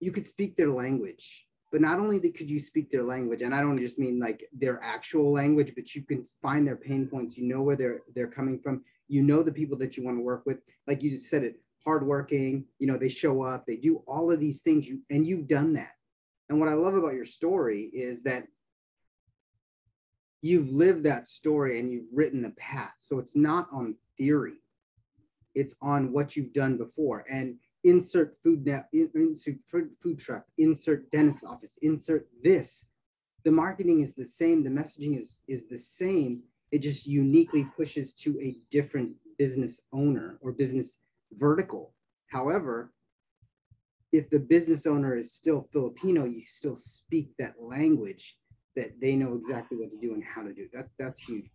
you 0.00 0.12
could 0.12 0.26
speak 0.26 0.56
their 0.56 0.70
language 0.70 1.46
but 1.72 1.80
not 1.80 1.98
only 1.98 2.20
could 2.30 2.48
you 2.48 2.60
speak 2.60 2.88
their 2.88 3.02
language 3.02 3.42
and 3.42 3.54
i 3.54 3.60
don't 3.60 3.78
just 3.78 3.98
mean 3.98 4.18
like 4.20 4.48
their 4.52 4.80
actual 4.82 5.32
language 5.32 5.72
but 5.74 5.94
you 5.94 6.02
can 6.02 6.24
find 6.40 6.66
their 6.66 6.76
pain 6.76 7.06
points 7.06 7.36
you 7.36 7.46
know 7.46 7.62
where 7.62 7.76
they're 7.76 8.02
they're 8.14 8.28
coming 8.28 8.58
from 8.58 8.82
you 9.08 9.22
know 9.22 9.42
the 9.42 9.52
people 9.52 9.76
that 9.76 9.96
you 9.96 10.04
want 10.04 10.16
to 10.16 10.22
work 10.22 10.44
with 10.46 10.58
like 10.86 11.02
you 11.02 11.10
just 11.10 11.28
said 11.28 11.42
it 11.42 11.60
hardworking 11.86 12.64
you 12.78 12.86
know 12.86 12.98
they 12.98 13.08
show 13.08 13.42
up 13.42 13.64
they 13.64 13.76
do 13.76 14.02
all 14.06 14.30
of 14.32 14.40
these 14.40 14.60
things 14.60 14.86
you 14.88 15.00
and 15.10 15.26
you've 15.26 15.48
done 15.48 15.72
that. 15.72 15.92
And 16.48 16.60
what 16.60 16.68
i 16.68 16.74
love 16.74 16.94
about 16.94 17.14
your 17.14 17.24
story 17.24 17.90
is 17.92 18.22
that 18.22 18.46
you've 20.46 20.70
lived 20.70 21.04
that 21.04 21.26
story 21.26 21.78
and 21.78 21.90
you've 21.90 22.06
written 22.12 22.42
the 22.42 22.50
path. 22.50 22.94
So 23.00 23.18
it's 23.18 23.36
not 23.36 23.68
on 23.72 23.96
theory. 24.16 24.60
It's 25.54 25.74
on 25.80 26.12
what 26.12 26.36
you've 26.36 26.52
done 26.52 26.76
before. 26.76 27.24
And 27.30 27.56
insert 27.84 28.36
food 28.42 28.66
now, 28.66 28.84
insert 28.92 29.56
food 30.02 30.18
truck, 30.18 30.44
insert 30.58 31.10
dentist 31.10 31.44
office, 31.44 31.78
insert 31.82 32.28
this. 32.42 32.84
The 33.44 33.52
marketing 33.52 34.00
is 34.00 34.14
the 34.14 34.26
same, 34.26 34.62
the 34.62 34.70
messaging 34.70 35.18
is, 35.18 35.40
is 35.48 35.68
the 35.68 35.78
same. 35.78 36.42
It 36.72 36.78
just 36.78 37.06
uniquely 37.06 37.66
pushes 37.76 38.12
to 38.14 38.38
a 38.40 38.56
different 38.70 39.14
business 39.38 39.80
owner 39.92 40.38
or 40.42 40.52
business 40.52 40.96
vertical. 41.36 41.94
However, 42.28 42.92
if 44.12 44.30
the 44.30 44.38
business 44.38 44.86
owner 44.86 45.14
is 45.14 45.32
still 45.32 45.68
Filipino, 45.72 46.24
you 46.24 46.42
still 46.44 46.76
speak 46.76 47.30
that 47.38 47.54
language 47.60 48.36
that 48.74 49.00
they 49.00 49.16
know 49.16 49.34
exactly 49.34 49.76
what 49.76 49.90
to 49.90 49.98
do 49.98 50.12
and 50.14 50.22
how 50.22 50.42
to 50.42 50.52
do. 50.52 50.68
That 50.72 50.88
that's 50.98 51.20
huge. 51.20 51.50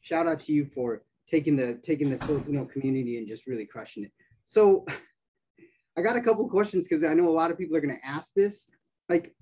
Shout 0.00 0.26
out 0.26 0.40
to 0.40 0.52
you 0.52 0.66
for 0.74 1.02
taking 1.28 1.56
the 1.56 1.74
taking 1.82 2.10
the 2.10 2.18
Filipino 2.24 2.64
community 2.64 3.18
and 3.18 3.28
just 3.28 3.46
really 3.46 3.66
crushing 3.66 4.04
it. 4.04 4.12
So 4.44 4.84
I 5.98 6.02
got 6.02 6.16
a 6.16 6.20
couple 6.20 6.44
of 6.44 6.50
questions 6.50 6.86
because 6.88 7.04
I 7.04 7.14
know 7.14 7.28
a 7.28 7.30
lot 7.30 7.50
of 7.50 7.58
people 7.58 7.76
are 7.76 7.80
going 7.80 7.94
to 7.94 8.06
ask 8.06 8.32
this. 8.34 8.68
Like, 9.08 9.34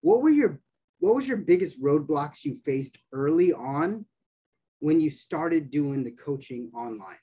what 0.00 0.22
were 0.22 0.30
your 0.30 0.60
what 0.98 1.14
was 1.14 1.26
your 1.26 1.38
biggest 1.38 1.80
roadblocks 1.82 2.44
you 2.44 2.58
faced 2.64 2.98
early 3.12 3.52
on 3.52 4.04
when 4.80 5.00
you 5.00 5.10
started 5.10 5.70
doing 5.70 6.04
the 6.04 6.10
coaching 6.10 6.70
online? 6.74 7.16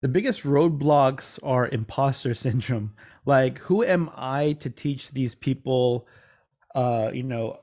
The 0.00 0.08
biggest 0.08 0.42
roadblocks 0.42 1.38
are 1.42 1.68
imposter 1.68 2.34
syndrome. 2.34 2.94
Like, 3.26 3.58
who 3.58 3.84
am 3.84 4.10
I 4.16 4.52
to 4.60 4.70
teach 4.70 5.10
these 5.10 5.34
people, 5.34 6.06
uh, 6.74 7.10
you 7.12 7.24
know, 7.24 7.58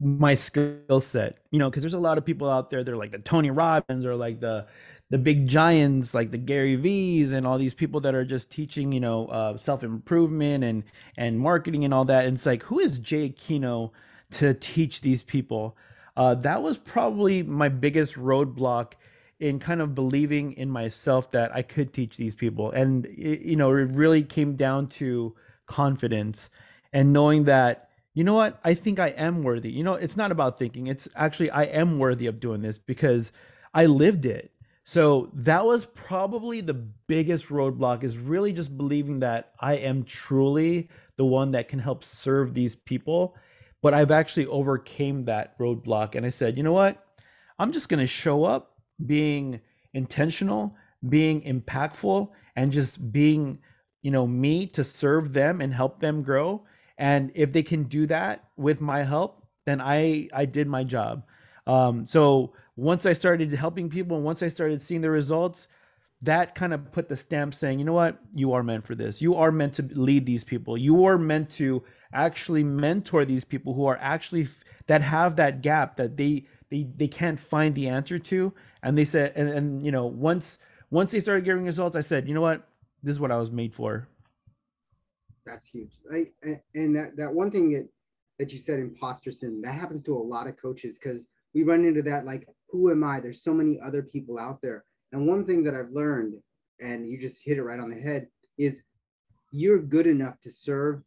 my 0.00 0.34
skill 0.34 1.00
set? 1.00 1.38
You 1.50 1.58
know, 1.58 1.70
because 1.70 1.82
there's 1.82 1.94
a 1.94 1.98
lot 1.98 2.18
of 2.18 2.24
people 2.24 2.50
out 2.50 2.70
there, 2.70 2.82
they're 2.82 2.96
like 2.96 3.12
the 3.12 3.18
Tony 3.18 3.50
Robbins 3.50 4.06
or 4.06 4.16
like 4.16 4.40
the 4.40 4.66
the 5.10 5.18
big 5.18 5.46
giants 5.46 6.14
like 6.14 6.32
the 6.32 6.38
Gary 6.38 6.74
V's 6.74 7.32
and 7.32 7.46
all 7.46 7.58
these 7.58 7.74
people 7.74 8.00
that 8.00 8.14
are 8.14 8.24
just 8.24 8.50
teaching, 8.50 8.90
you 8.90 9.00
know, 9.00 9.26
uh, 9.28 9.56
self 9.56 9.84
improvement 9.84 10.64
and 10.64 10.84
and 11.16 11.38
marketing 11.38 11.84
and 11.84 11.94
all 11.94 12.04
that. 12.06 12.24
And 12.26 12.34
it's 12.34 12.46
like, 12.46 12.62
who 12.64 12.80
is 12.80 12.98
Jay 12.98 13.30
Aquino 13.30 13.92
to 14.32 14.54
teach 14.54 15.02
these 15.02 15.22
people? 15.22 15.76
Uh, 16.16 16.34
that 16.36 16.62
was 16.62 16.78
probably 16.78 17.42
my 17.42 17.68
biggest 17.68 18.14
roadblock 18.14 18.94
in 19.38 19.58
kind 19.58 19.80
of 19.80 19.94
believing 19.94 20.52
in 20.52 20.70
myself 20.70 21.30
that 21.32 21.54
I 21.54 21.62
could 21.62 21.92
teach 21.92 22.16
these 22.16 22.34
people. 22.34 22.70
And 22.70 23.06
it, 23.06 23.40
you 23.42 23.56
know, 23.56 23.70
it 23.70 23.90
really 23.90 24.22
came 24.22 24.56
down 24.56 24.88
to 24.88 25.34
confidence 25.66 26.50
and 26.92 27.12
knowing 27.12 27.44
that 27.44 27.90
you 28.14 28.22
know 28.22 28.34
what 28.34 28.60
i 28.62 28.72
think 28.72 29.00
i 29.00 29.08
am 29.08 29.42
worthy 29.42 29.68
you 29.68 29.82
know 29.82 29.94
it's 29.94 30.16
not 30.16 30.30
about 30.30 30.60
thinking 30.60 30.86
it's 30.86 31.08
actually 31.16 31.50
i 31.50 31.64
am 31.64 31.98
worthy 31.98 32.28
of 32.28 32.38
doing 32.38 32.62
this 32.62 32.78
because 32.78 33.32
i 33.74 33.84
lived 33.84 34.24
it 34.24 34.52
so 34.88 35.30
that 35.34 35.64
was 35.64 35.84
probably 35.84 36.60
the 36.60 36.72
biggest 36.72 37.48
roadblock 37.48 38.04
is 38.04 38.18
really 38.18 38.52
just 38.52 38.78
believing 38.78 39.18
that 39.18 39.50
I 39.58 39.74
am 39.78 40.04
truly 40.04 40.88
the 41.16 41.24
one 41.24 41.50
that 41.50 41.66
can 41.66 41.80
help 41.80 42.04
serve 42.04 42.54
these 42.54 42.76
people. 42.76 43.34
But 43.82 43.94
I've 43.94 44.12
actually 44.12 44.46
overcame 44.46 45.24
that 45.24 45.58
roadblock 45.58 46.14
and 46.14 46.24
I 46.24 46.28
said, 46.28 46.56
you 46.56 46.62
know 46.62 46.72
what? 46.72 47.04
I'm 47.58 47.72
just 47.72 47.88
going 47.88 47.98
to 47.98 48.06
show 48.06 48.44
up 48.44 48.75
being 49.04 49.60
intentional, 49.92 50.74
being 51.08 51.42
impactful 51.42 52.28
and 52.54 52.72
just 52.72 53.12
being, 53.12 53.58
you 54.02 54.10
know, 54.10 54.26
me 54.26 54.66
to 54.66 54.84
serve 54.84 55.32
them 55.32 55.60
and 55.60 55.74
help 55.74 56.00
them 56.00 56.22
grow. 56.22 56.64
And 56.98 57.30
if 57.34 57.52
they 57.52 57.62
can 57.62 57.84
do 57.84 58.06
that 58.06 58.44
with 58.56 58.80
my 58.80 59.02
help, 59.02 59.46
then 59.66 59.80
I 59.80 60.28
I 60.32 60.44
did 60.46 60.66
my 60.66 60.84
job. 60.84 61.24
Um, 61.66 62.06
so 62.06 62.54
once 62.76 63.06
I 63.06 63.12
started 63.12 63.52
helping 63.52 63.90
people 63.90 64.16
and 64.16 64.24
once 64.24 64.42
I 64.42 64.48
started 64.48 64.80
seeing 64.80 65.00
the 65.00 65.10
results, 65.10 65.66
that 66.22 66.54
kind 66.54 66.72
of 66.72 66.92
put 66.92 67.08
the 67.08 67.16
stamp 67.16 67.54
saying, 67.54 67.78
you 67.78 67.84
know 67.84 67.92
what, 67.92 68.18
you 68.34 68.52
are 68.52 68.62
meant 68.62 68.86
for 68.86 68.94
this. 68.94 69.20
You 69.20 69.34
are 69.34 69.52
meant 69.52 69.74
to 69.74 69.82
lead 69.82 70.24
these 70.24 70.44
people. 70.44 70.78
You 70.78 71.04
are 71.04 71.18
meant 71.18 71.50
to 71.50 71.82
actually 72.12 72.64
mentor 72.64 73.24
these 73.24 73.44
people 73.44 73.74
who 73.74 73.86
are 73.86 73.98
actually 74.00 74.48
that 74.86 75.02
have 75.02 75.36
that 75.36 75.62
gap 75.62 75.96
that 75.96 76.16
they 76.16 76.46
they 76.70 76.88
they 76.96 77.08
can't 77.08 77.38
find 77.38 77.74
the 77.74 77.88
answer 77.88 78.18
to. 78.18 78.52
And 78.82 78.96
they 78.96 79.04
said, 79.04 79.32
and, 79.36 79.48
and 79.48 79.84
you 79.84 79.92
know, 79.92 80.06
once 80.06 80.58
once 80.90 81.10
they 81.10 81.20
started 81.20 81.44
getting 81.44 81.64
results, 81.64 81.96
I 81.96 82.00
said, 82.00 82.28
you 82.28 82.34
know 82.34 82.40
what, 82.40 82.68
this 83.02 83.12
is 83.12 83.20
what 83.20 83.32
I 83.32 83.36
was 83.36 83.50
made 83.50 83.74
for. 83.74 84.08
That's 85.44 85.66
huge. 85.66 85.98
I, 86.12 86.26
and 86.74 86.96
that 86.96 87.16
that 87.16 87.32
one 87.32 87.50
thing 87.50 87.70
that 87.72 87.88
that 88.38 88.52
you 88.52 88.58
said, 88.58 88.78
imposter 88.78 89.30
syndrome, 89.30 89.62
that 89.62 89.74
happens 89.74 90.02
to 90.04 90.16
a 90.16 90.18
lot 90.18 90.46
of 90.46 90.56
coaches 90.56 90.98
because 90.98 91.24
we 91.54 91.62
run 91.62 91.84
into 91.84 92.02
that 92.02 92.24
like 92.24 92.46
who 92.68 92.90
am 92.90 93.04
I? 93.04 93.20
There's 93.20 93.42
so 93.42 93.54
many 93.54 93.80
other 93.80 94.02
people 94.02 94.38
out 94.38 94.60
there. 94.60 94.84
And 95.12 95.26
one 95.26 95.44
thing 95.44 95.62
that 95.64 95.74
I've 95.74 95.90
learned, 95.90 96.34
and 96.80 97.08
you 97.08 97.18
just 97.18 97.44
hit 97.44 97.58
it 97.58 97.62
right 97.62 97.78
on 97.78 97.90
the 97.90 98.00
head, 98.00 98.26
is 98.58 98.82
you're 99.52 99.78
good 99.78 100.06
enough 100.06 100.40
to 100.40 100.50
serve 100.50 101.02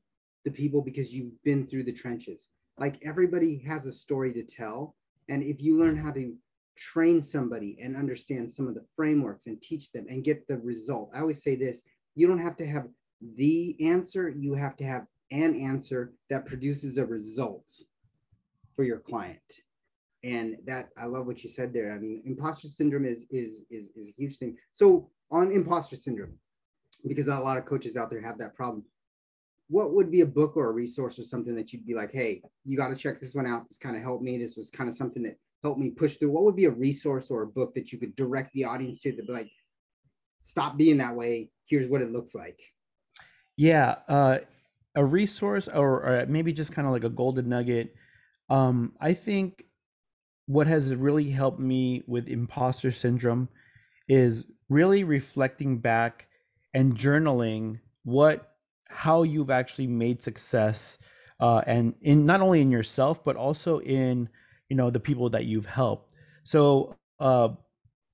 the 0.46 0.51
people 0.51 0.82
because 0.82 1.13
you've 1.13 1.42
been 1.44 1.68
through 1.68 1.84
the 1.84 1.94
trenches. 1.94 2.50
Like 2.78 2.98
everybody 3.04 3.60
has 3.68 3.86
a 3.86 3.92
story 3.92 4.34
to 4.34 4.44
tell. 4.44 4.96
And 5.30 5.44
if 5.44 5.62
you 5.62 5.80
learn 5.80 5.96
how 5.96 6.12
to 6.12 6.36
train 6.76 7.22
somebody 7.22 7.78
and 7.82 7.96
understand 7.96 8.52
some 8.52 8.68
of 8.68 8.76
the 8.76 8.86
frameworks 8.96 9.48
and 9.48 9.62
teach 9.62 9.92
them 9.92 10.06
and 10.10 10.24
get 10.24 10.48
the 10.48 10.58
result, 10.58 11.12
I 11.14 11.20
always 11.20 11.44
say 11.44 11.56
this 11.56 11.82
you 12.16 12.28
don't 12.28 12.40
have 12.40 12.58
to 12.58 12.68
have 12.68 12.88
the 13.36 13.76
answer, 13.80 14.30
you 14.30 14.54
have 14.56 14.76
to 14.78 14.84
have 14.84 15.06
an 15.32 15.56
answer 15.60 16.14
that 16.30 16.46
produces 16.46 16.98
a 16.98 17.06
result 17.06 17.70
for 18.76 18.84
your 18.84 19.00
client. 19.00 19.40
And 20.24 20.58
that 20.66 20.90
i 20.98 21.06
love 21.06 21.28
what 21.28 21.44
you 21.44 21.50
said 21.50 21.74
there. 21.74 21.94
I 21.94 21.98
mean 21.98 22.22
imposter 22.26 22.68
syndrome 22.68 23.06
is 23.06 23.26
is 23.30 23.64
is, 23.70 23.90
is 23.96 24.10
a 24.10 24.14
huge 24.18 24.38
thing. 24.38 24.58
So 24.74 25.10
on 25.32 25.52
imposter 25.52 25.96
syndrome 25.96 26.38
because 27.08 27.28
a 27.28 27.40
lot 27.40 27.58
of 27.58 27.66
coaches 27.66 27.96
out 27.96 28.10
there 28.10 28.22
have 28.22 28.38
that 28.40 28.56
problem 28.56 28.84
what 29.70 29.94
would 29.94 30.12
be 30.12 30.22
a 30.22 30.26
book 30.26 30.58
or 30.58 30.70
a 30.70 30.74
resource 30.74 31.20
or 31.20 31.24
something 31.24 31.56
that 31.56 31.72
you'd 31.72 31.86
be 31.86 31.94
like 31.94 32.12
hey 32.12 32.42
you 32.66 32.78
got 32.78 32.90
to 32.90 32.96
check 32.96 33.20
this 33.20 33.34
one 33.34 33.48
out. 33.48 33.68
This 33.68 33.78
kind 33.78 33.96
of 33.96 34.04
helped 34.04 34.24
me. 34.24 34.38
This 34.38 34.56
was 34.56 34.70
kind 34.70 34.90
of 34.90 34.96
something 34.96 35.24
that 35.24 35.38
helped 35.64 35.80
me 35.80 35.90
push 35.90 36.18
through. 36.18 36.32
What 36.32 36.44
would 36.44 36.56
be 36.56 36.66
a 36.66 36.72
resource 36.72 37.30
or 37.30 37.44
a 37.44 37.48
book 37.48 37.74
that 37.76 37.92
you 37.92 37.98
could 37.98 38.16
direct 38.16 38.54
the 38.54 38.66
audience 38.66 39.00
to 39.02 39.12
that 39.12 39.28
be 39.28 39.34
like 39.34 39.50
stop 40.40 40.78
being 40.78 40.98
that 40.98 41.16
way. 41.16 41.52
Here's 41.66 41.88
what 41.88 42.02
it 42.02 42.12
looks 42.12 42.36
like. 42.36 42.60
Yeah 43.58 43.96
uh, 44.08 44.40
a 44.96 45.04
resource 45.04 45.68
or, 45.68 46.04
or 46.04 46.26
maybe 46.28 46.54
just 46.54 46.72
kind 46.72 46.88
of 46.88 46.94
like 46.94 47.04
a 47.04 47.10
golden 47.10 47.50
nugget. 47.50 47.96
Um, 48.50 48.94
i 49.00 49.14
think 49.14 49.66
what 50.48 50.66
has 50.66 50.96
really 50.96 51.30
helped 51.30 51.60
me 51.60 52.02
with 52.08 52.28
imposter 52.28 52.92
syndrome 52.92 53.48
is 54.08 54.46
really 54.68 55.04
reflecting 55.04 55.78
back 55.78 56.26
and 56.74 56.98
journaling 56.98 57.80
what 58.04 58.56
how 58.89 59.24
you've 59.24 59.50
actually 59.50 59.88
made 59.88 60.22
success 60.22 60.98
uh, 61.39 61.62
and 61.65 61.93
in 62.01 62.25
not 62.25 62.41
only 62.41 62.62
in 62.62 62.72
yourself 62.72 63.24
but 63.24 63.36
also 63.36 63.79
in 63.79 64.27
you 64.69 64.75
know 64.75 64.89
the 64.89 65.00
people 65.00 65.29
that 65.29 65.46
you've 65.46 65.65
helped. 65.65 66.15
So 66.43 66.96
uh, 67.19 67.50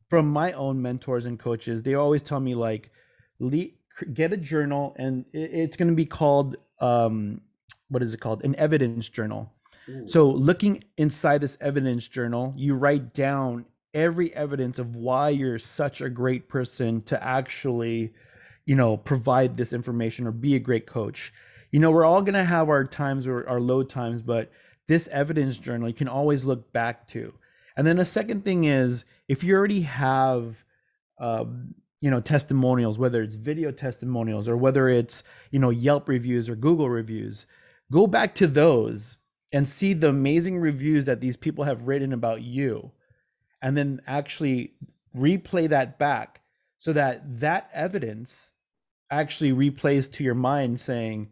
from 0.09 0.27
my 0.27 0.53
own 0.53 0.81
mentors 0.81 1.25
and 1.25 1.39
coaches 1.39 1.83
they 1.83 1.95
always 1.95 2.21
tell 2.21 2.39
me 2.39 2.55
like 2.55 2.91
get 4.13 4.33
a 4.33 4.37
journal 4.37 4.95
and 4.97 5.25
it's 5.33 5.75
going 5.75 5.89
to 5.89 5.95
be 5.95 6.05
called 6.05 6.57
um, 6.79 7.41
what 7.89 8.03
is 8.03 8.13
it 8.13 8.19
called? 8.19 8.43
An 8.43 8.55
evidence 8.55 9.09
journal. 9.09 9.51
So, 10.07 10.31
looking 10.31 10.83
inside 10.97 11.41
this 11.41 11.57
evidence 11.61 12.07
journal, 12.07 12.53
you 12.57 12.73
write 12.73 13.13
down 13.13 13.65
every 13.93 14.33
evidence 14.33 14.79
of 14.79 14.95
why 14.95 15.29
you're 15.29 15.59
such 15.59 16.01
a 16.01 16.09
great 16.09 16.49
person 16.49 17.03
to 17.03 17.23
actually, 17.23 18.11
you 18.65 18.75
know, 18.75 18.97
provide 18.97 19.57
this 19.57 19.73
information 19.73 20.27
or 20.27 20.31
be 20.31 20.55
a 20.55 20.59
great 20.59 20.87
coach. 20.87 21.31
You 21.71 21.79
know, 21.79 21.91
we're 21.91 22.05
all 22.05 22.21
going 22.21 22.33
to 22.33 22.45
have 22.45 22.69
our 22.69 22.83
times 22.83 23.27
or 23.27 23.47
our 23.47 23.59
low 23.59 23.83
times, 23.83 24.23
but 24.23 24.51
this 24.87 25.07
evidence 25.09 25.57
journal 25.57 25.87
you 25.87 25.93
can 25.93 26.07
always 26.07 26.45
look 26.45 26.71
back 26.71 27.07
to. 27.09 27.33
And 27.77 27.85
then 27.85 27.97
the 27.97 28.05
second 28.05 28.45
thing 28.45 28.63
is 28.63 29.03
if 29.27 29.43
you 29.43 29.55
already 29.55 29.81
have, 29.81 30.63
um, 31.19 31.75
you 31.99 32.09
know, 32.09 32.21
testimonials, 32.21 32.97
whether 32.97 33.21
it's 33.21 33.35
video 33.35 33.71
testimonials 33.71 34.47
or 34.47 34.57
whether 34.57 34.87
it's, 34.87 35.23
you 35.51 35.59
know, 35.59 35.69
Yelp 35.69 36.07
reviews 36.07 36.49
or 36.49 36.55
Google 36.55 36.89
reviews, 36.89 37.45
go 37.91 38.07
back 38.07 38.35
to 38.35 38.47
those 38.47 39.17
and 39.53 39.67
see 39.67 39.93
the 39.93 40.09
amazing 40.09 40.57
reviews 40.57 41.05
that 41.05 41.21
these 41.21 41.37
people 41.37 41.65
have 41.65 41.87
written 41.87 42.13
about 42.13 42.41
you 42.41 42.91
and 43.61 43.77
then 43.77 44.01
actually 44.07 44.73
replay 45.15 45.67
that 45.69 45.97
back 45.97 46.41
so 46.77 46.93
that 46.93 47.39
that 47.39 47.69
evidence 47.73 48.51
actually 49.11 49.51
replays 49.51 50.11
to 50.13 50.23
your 50.23 50.35
mind 50.35 50.79
saying 50.79 51.29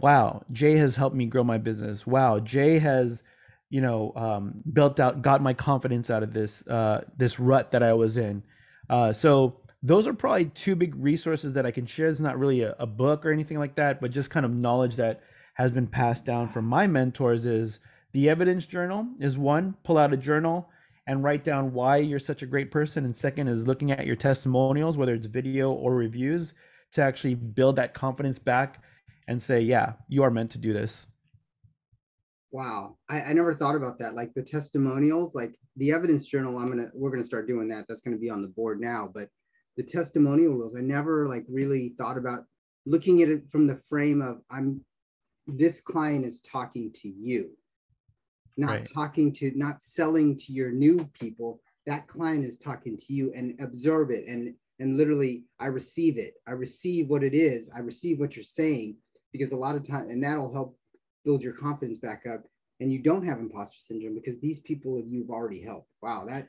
wow, 0.00 0.42
Jay 0.50 0.76
has 0.76 0.96
helped 0.96 1.16
me 1.16 1.26
grow 1.26 1.44
my 1.44 1.58
business. 1.58 2.06
Wow, 2.06 2.40
Jay 2.40 2.78
has, 2.78 3.22
you 3.68 3.80
know, 3.80 4.12
um, 4.16 4.62
built 4.72 4.98
out, 4.98 5.22
got 5.22 5.42
my 5.42 5.54
confidence 5.54 6.10
out 6.10 6.22
of 6.22 6.32
this 6.32 6.66
uh, 6.66 7.04
this 7.16 7.38
rut 7.38 7.70
that 7.72 7.82
I 7.82 7.92
was 7.92 8.16
in. 8.16 8.42
Uh, 8.88 9.12
so 9.12 9.60
those 9.82 10.06
are 10.06 10.14
probably 10.14 10.46
two 10.46 10.74
big 10.74 10.94
resources 10.96 11.52
that 11.54 11.66
I 11.66 11.70
can 11.70 11.86
share. 11.86 12.08
It's 12.08 12.20
not 12.20 12.38
really 12.38 12.62
a, 12.62 12.74
a 12.78 12.86
book 12.86 13.24
or 13.24 13.32
anything 13.32 13.58
like 13.58 13.76
that, 13.76 14.00
but 14.00 14.10
just 14.10 14.30
kind 14.30 14.44
of 14.44 14.58
knowledge 14.58 14.96
that 14.96 15.22
has 15.54 15.70
been 15.70 15.86
passed 15.86 16.24
down 16.24 16.48
from 16.48 16.64
my 16.64 16.86
mentors. 16.86 17.46
Is 17.46 17.80
the 18.12 18.28
evidence 18.28 18.66
journal 18.66 19.06
is 19.20 19.38
one. 19.38 19.74
Pull 19.84 19.98
out 19.98 20.12
a 20.12 20.16
journal 20.16 20.68
and 21.06 21.24
write 21.24 21.44
down 21.44 21.72
why 21.72 21.96
you're 21.96 22.18
such 22.18 22.42
a 22.42 22.46
great 22.46 22.70
person. 22.70 23.04
And 23.04 23.16
second 23.16 23.48
is 23.48 23.66
looking 23.66 23.90
at 23.90 24.06
your 24.06 24.16
testimonials, 24.16 24.96
whether 24.96 25.14
it's 25.14 25.26
video 25.26 25.72
or 25.72 25.94
reviews, 25.94 26.54
to 26.92 27.02
actually 27.02 27.34
build 27.34 27.76
that 27.76 27.94
confidence 27.94 28.38
back 28.38 28.82
and 29.28 29.40
say, 29.40 29.60
yeah, 29.60 29.92
you 30.08 30.22
are 30.22 30.30
meant 30.30 30.50
to 30.52 30.58
do 30.58 30.72
this. 30.72 31.06
Wow. 32.52 32.96
I, 33.08 33.22
I 33.22 33.32
never 33.32 33.54
thought 33.54 33.76
about 33.76 33.98
that. 34.00 34.14
Like 34.14 34.34
the 34.34 34.42
testimonials, 34.42 35.34
like 35.34 35.54
the 35.76 35.92
evidence 35.92 36.26
journal, 36.26 36.58
I'm 36.58 36.68
gonna 36.68 36.90
we're 36.94 37.10
gonna 37.10 37.24
start 37.24 37.46
doing 37.46 37.68
that. 37.68 37.86
That's 37.88 38.00
gonna 38.00 38.18
be 38.18 38.30
on 38.30 38.42
the 38.42 38.48
board 38.48 38.80
now. 38.80 39.08
But 39.12 39.28
the 39.76 39.84
testimonial 39.84 40.54
rules, 40.54 40.76
I 40.76 40.80
never 40.80 41.28
like 41.28 41.44
really 41.48 41.94
thought 41.96 42.18
about 42.18 42.44
looking 42.86 43.22
at 43.22 43.28
it 43.28 43.44
from 43.52 43.66
the 43.66 43.76
frame 43.76 44.20
of 44.20 44.40
I'm 44.50 44.80
this 45.46 45.80
client 45.80 46.24
is 46.24 46.42
talking 46.42 46.92
to 46.94 47.08
you, 47.08 47.56
not 48.56 48.70
right. 48.70 48.88
talking 48.92 49.32
to 49.34 49.52
not 49.54 49.82
selling 49.82 50.36
to 50.38 50.52
your 50.52 50.72
new 50.72 51.08
people. 51.14 51.60
That 51.86 52.08
client 52.08 52.44
is 52.44 52.58
talking 52.58 52.96
to 52.96 53.12
you 53.12 53.32
and 53.34 53.58
observe 53.60 54.10
it 54.10 54.26
and 54.26 54.54
and 54.80 54.96
literally 54.96 55.44
I 55.60 55.66
receive 55.66 56.18
it. 56.18 56.34
I 56.48 56.52
receive 56.52 57.08
what 57.08 57.22
it 57.22 57.34
is. 57.34 57.70
I 57.74 57.80
receive 57.80 58.18
what 58.18 58.34
you're 58.34 58.42
saying 58.42 58.96
because 59.32 59.52
a 59.52 59.56
lot 59.56 59.76
of 59.76 59.86
time 59.86 60.08
and 60.08 60.22
that'll 60.22 60.52
help 60.52 60.76
build 61.24 61.42
your 61.42 61.52
confidence 61.52 61.98
back 61.98 62.26
up 62.26 62.44
and 62.80 62.92
you 62.92 62.98
don't 62.98 63.24
have 63.24 63.38
imposter 63.38 63.78
syndrome 63.78 64.14
because 64.14 64.40
these 64.40 64.60
people 64.60 65.02
you've 65.06 65.30
already 65.30 65.60
helped 65.60 65.88
wow 66.02 66.24
that 66.26 66.46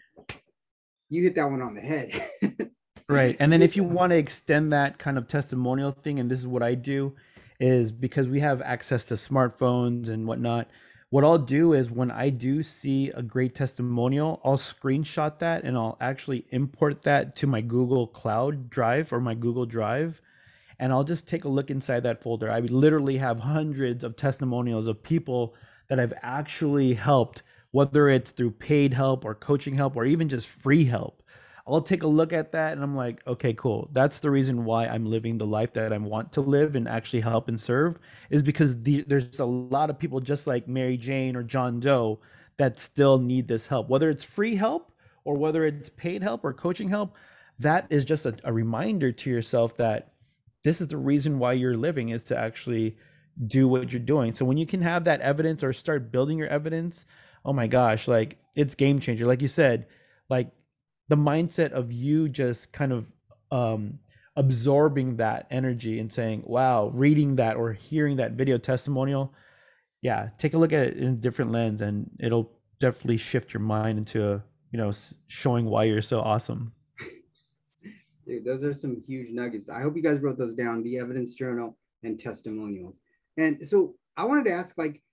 you 1.10 1.22
hit 1.22 1.36
that 1.36 1.50
one 1.50 1.62
on 1.62 1.74
the 1.74 1.82
head 1.82 2.20
right 3.10 3.36
and 3.40 3.52
then 3.52 3.62
if 3.62 3.76
you 3.76 3.84
want 3.84 4.12
to 4.12 4.18
extend 4.18 4.72
that 4.72 4.98
kind 4.98 5.18
of 5.18 5.28
testimonial 5.28 5.92
thing 5.92 6.20
and 6.20 6.32
this 6.32 6.40
is 6.40 6.48
what 6.48 6.64
i 6.64 6.74
do 6.74 7.14
is 7.60 7.92
because 7.92 8.28
we 8.28 8.40
have 8.40 8.62
access 8.62 9.06
to 9.06 9.14
smartphones 9.16 10.10
and 10.10 10.26
whatnot 10.26 10.70
what 11.12 11.24
i'll 11.24 11.38
do 11.38 11.74
is 11.74 11.92
when 11.92 12.10
i 12.10 12.30
do 12.30 12.64
see 12.64 13.12
a 13.12 13.22
great 13.22 13.54
testimonial 13.54 14.42
i'll 14.44 14.58
screenshot 14.58 15.38
that 15.38 15.64
and 15.64 15.78
i'll 15.78 15.98
actually 16.02 16.46
import 16.50 17.04
that 17.04 17.36
to 17.36 17.46
my 17.46 17.62
google 17.62 18.08
cloud 18.08 18.72
drive 18.72 19.14
or 19.14 19.22
my 19.22 19.36
google 19.36 19.68
drive 19.68 20.20
and 20.82 20.92
I'll 20.92 21.04
just 21.04 21.28
take 21.28 21.46
a 21.46 21.50
look 21.50 21.70
inside 21.70 22.02
that 22.04 22.24
folder. 22.24 22.52
I 22.52 22.60
literally 22.62 23.18
have 23.18 23.40
hundreds 23.40 24.04
of 24.04 24.16
testimonials 24.18 24.88
of 24.88 25.04
people 25.04 25.54
that 25.90 26.00
I've 26.00 26.14
actually 26.24 26.96
helped, 26.96 27.44
whether 27.70 28.10
it's 28.10 28.32
through 28.32 28.52
paid 28.52 28.96
help 28.96 29.24
or 29.24 29.36
coaching 29.36 29.76
help 29.76 29.96
or 29.96 30.06
even 30.06 30.28
just 30.28 30.48
free 30.48 30.86
help. 30.86 31.21
I'll 31.68 31.82
take 31.82 32.04
a 32.04 32.08
look 32.08 32.34
at 32.34 32.52
that 32.54 32.74
and 32.74 32.84
I'm 32.84 32.96
like, 32.96 33.26
okay, 33.28 33.54
cool. 33.54 33.90
That's 33.92 34.20
the 34.20 34.32
reason 34.32 34.66
why 34.66 34.88
I'm 34.88 35.06
living 35.06 35.38
the 35.38 35.46
life 35.46 35.74
that 35.74 35.94
I 35.94 35.98
want 35.98 36.32
to 36.34 36.42
live 36.42 36.76
and 36.76 36.88
actually 36.88 37.22
help 37.22 37.48
and 37.48 37.60
serve 37.60 38.00
is 38.30 38.42
because 38.42 38.82
the, 38.82 39.04
there's 39.08 39.40
a 39.40 39.46
lot 39.46 39.90
of 39.90 40.00
people 40.00 40.20
just 40.20 40.48
like 40.48 40.68
Mary 40.68 40.98
Jane 40.98 41.36
or 41.36 41.44
John 41.44 41.80
Doe 41.80 42.20
that 42.58 42.80
still 42.80 43.20
need 43.20 43.48
this 43.48 43.68
help, 43.68 43.90
whether 43.90 44.10
it's 44.10 44.24
free 44.24 44.56
help 44.56 44.92
or 45.24 45.36
whether 45.36 45.66
it's 45.66 45.90
paid 45.90 46.24
help 46.24 46.44
or 46.44 46.54
coaching 46.54 46.90
help. 46.90 47.16
That 47.60 47.86
is 47.90 48.06
just 48.06 48.26
a, 48.26 48.36
a 48.44 48.52
reminder 48.52 49.12
to 49.12 49.30
yourself 49.30 49.78
that 49.78 50.14
this 50.64 50.82
is 50.82 50.88
the 50.88 50.98
reason 50.98 51.40
why 51.40 51.54
you're 51.54 51.78
living 51.78 52.10
is 52.10 52.24
to 52.26 52.38
actually 52.38 52.98
do 53.48 53.68
what 53.68 53.92
you're 53.92 54.00
doing. 54.00 54.34
So 54.34 54.46
when 54.46 54.58
you 54.58 54.66
can 54.66 54.82
have 54.82 55.06
that 55.06 55.22
evidence 55.22 55.64
or 55.64 55.74
start 55.74 56.12
building 56.12 56.38
your 56.38 56.48
evidence, 56.48 57.06
oh 57.46 57.54
my 57.54 57.68
gosh, 57.68 58.08
like 58.08 58.38
it's 58.56 58.76
game 58.76 59.00
changer. 59.00 59.26
Like 59.26 59.42
you 59.42 59.48
said, 59.48 59.88
like 60.30 60.52
the 61.12 61.18
mindset 61.18 61.74
of 61.74 61.92
you 61.92 62.30
just 62.30 62.72
kind 62.72 62.94
of 62.94 63.06
um 63.52 64.00
absorbing 64.38 65.18
that 65.18 65.46
energy 65.52 66.00
and 66.00 66.12
saying, 66.12 66.42
wow, 66.46 66.90
reading 66.94 67.36
that 67.36 67.58
or 67.58 67.74
hearing 67.74 68.16
that 68.16 68.32
video 68.32 68.58
testimonial, 68.58 69.34
yeah, 70.02 70.30
take 70.38 70.54
a 70.54 70.58
look 70.58 70.72
at 70.72 70.88
it 70.88 70.98
in 70.98 71.10
a 71.10 71.12
different 71.12 71.52
lens 71.52 71.82
and 71.82 72.10
it'll 72.18 72.50
definitely 72.80 73.18
shift 73.18 73.54
your 73.54 73.60
mind 73.62 73.98
into, 73.98 74.42
you 74.72 74.78
know, 74.80 74.90
showing 75.28 75.66
why 75.66 75.84
you're 75.84 76.02
so 76.02 76.22
awesome. 76.22 76.72
Dude, 78.26 78.46
those 78.46 78.64
are 78.64 78.74
some 78.74 78.96
huge 78.96 79.32
nuggets. 79.32 79.68
I 79.68 79.82
hope 79.82 79.98
you 79.98 80.02
guys 80.02 80.20
wrote 80.20 80.38
those 80.38 80.56
down, 80.56 80.82
the 80.82 80.98
evidence 80.98 81.34
journal 81.34 81.78
and 82.04 82.18
testimonials. 82.18 83.02
And 83.36 83.68
so 83.68 83.96
I 84.16 84.24
wanted 84.26 84.46
to 84.46 84.54
ask, 84.54 84.78
like, 84.78 85.04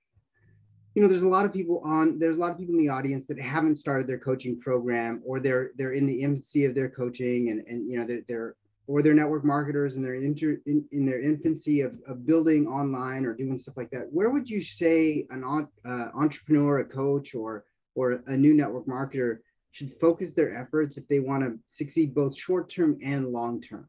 you 0.98 1.04
know, 1.04 1.08
there's 1.08 1.22
a 1.22 1.28
lot 1.28 1.44
of 1.44 1.52
people 1.52 1.80
on, 1.84 2.18
there's 2.18 2.38
a 2.38 2.40
lot 2.40 2.50
of 2.50 2.58
people 2.58 2.74
in 2.74 2.80
the 2.80 2.88
audience 2.88 3.24
that 3.26 3.38
haven't 3.38 3.76
started 3.76 4.08
their 4.08 4.18
coaching 4.18 4.58
program 4.58 5.22
or 5.24 5.38
they're 5.38 5.70
they're 5.76 5.92
in 5.92 6.06
the 6.06 6.22
infancy 6.22 6.64
of 6.64 6.74
their 6.74 6.88
coaching 6.88 7.50
and 7.50 7.64
and 7.68 7.88
you 7.88 7.96
know 7.96 8.04
they're, 8.04 8.24
they're 8.26 8.56
or 8.88 9.00
they're 9.00 9.14
network 9.14 9.44
marketers 9.44 9.94
and 9.94 10.04
they're 10.04 10.16
inter, 10.16 10.56
in, 10.66 10.84
in 10.90 11.06
their 11.06 11.20
infancy 11.20 11.82
of, 11.82 11.94
of 12.08 12.26
building 12.26 12.66
online 12.66 13.24
or 13.24 13.32
doing 13.32 13.56
stuff 13.56 13.76
like 13.76 13.90
that. 13.90 14.08
Where 14.10 14.30
would 14.30 14.50
you 14.50 14.60
say 14.60 15.24
an 15.30 15.44
uh, 15.44 16.08
entrepreneur, 16.16 16.80
a 16.80 16.84
coach, 16.84 17.32
or 17.32 17.64
or 17.94 18.20
a 18.26 18.36
new 18.36 18.52
network 18.52 18.86
marketer 18.86 19.38
should 19.70 19.92
focus 20.00 20.32
their 20.32 20.52
efforts 20.52 20.96
if 20.96 21.06
they 21.06 21.20
want 21.20 21.44
to 21.44 21.60
succeed 21.68 22.12
both 22.12 22.36
short 22.36 22.68
term 22.68 22.98
and 23.04 23.28
long 23.28 23.60
term? 23.60 23.86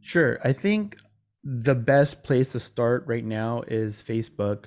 Sure. 0.00 0.40
I 0.42 0.52
think 0.52 0.96
the 1.44 1.76
best 1.76 2.24
place 2.24 2.50
to 2.52 2.58
start 2.58 3.04
right 3.06 3.24
now 3.24 3.62
is 3.68 4.02
Facebook. 4.02 4.64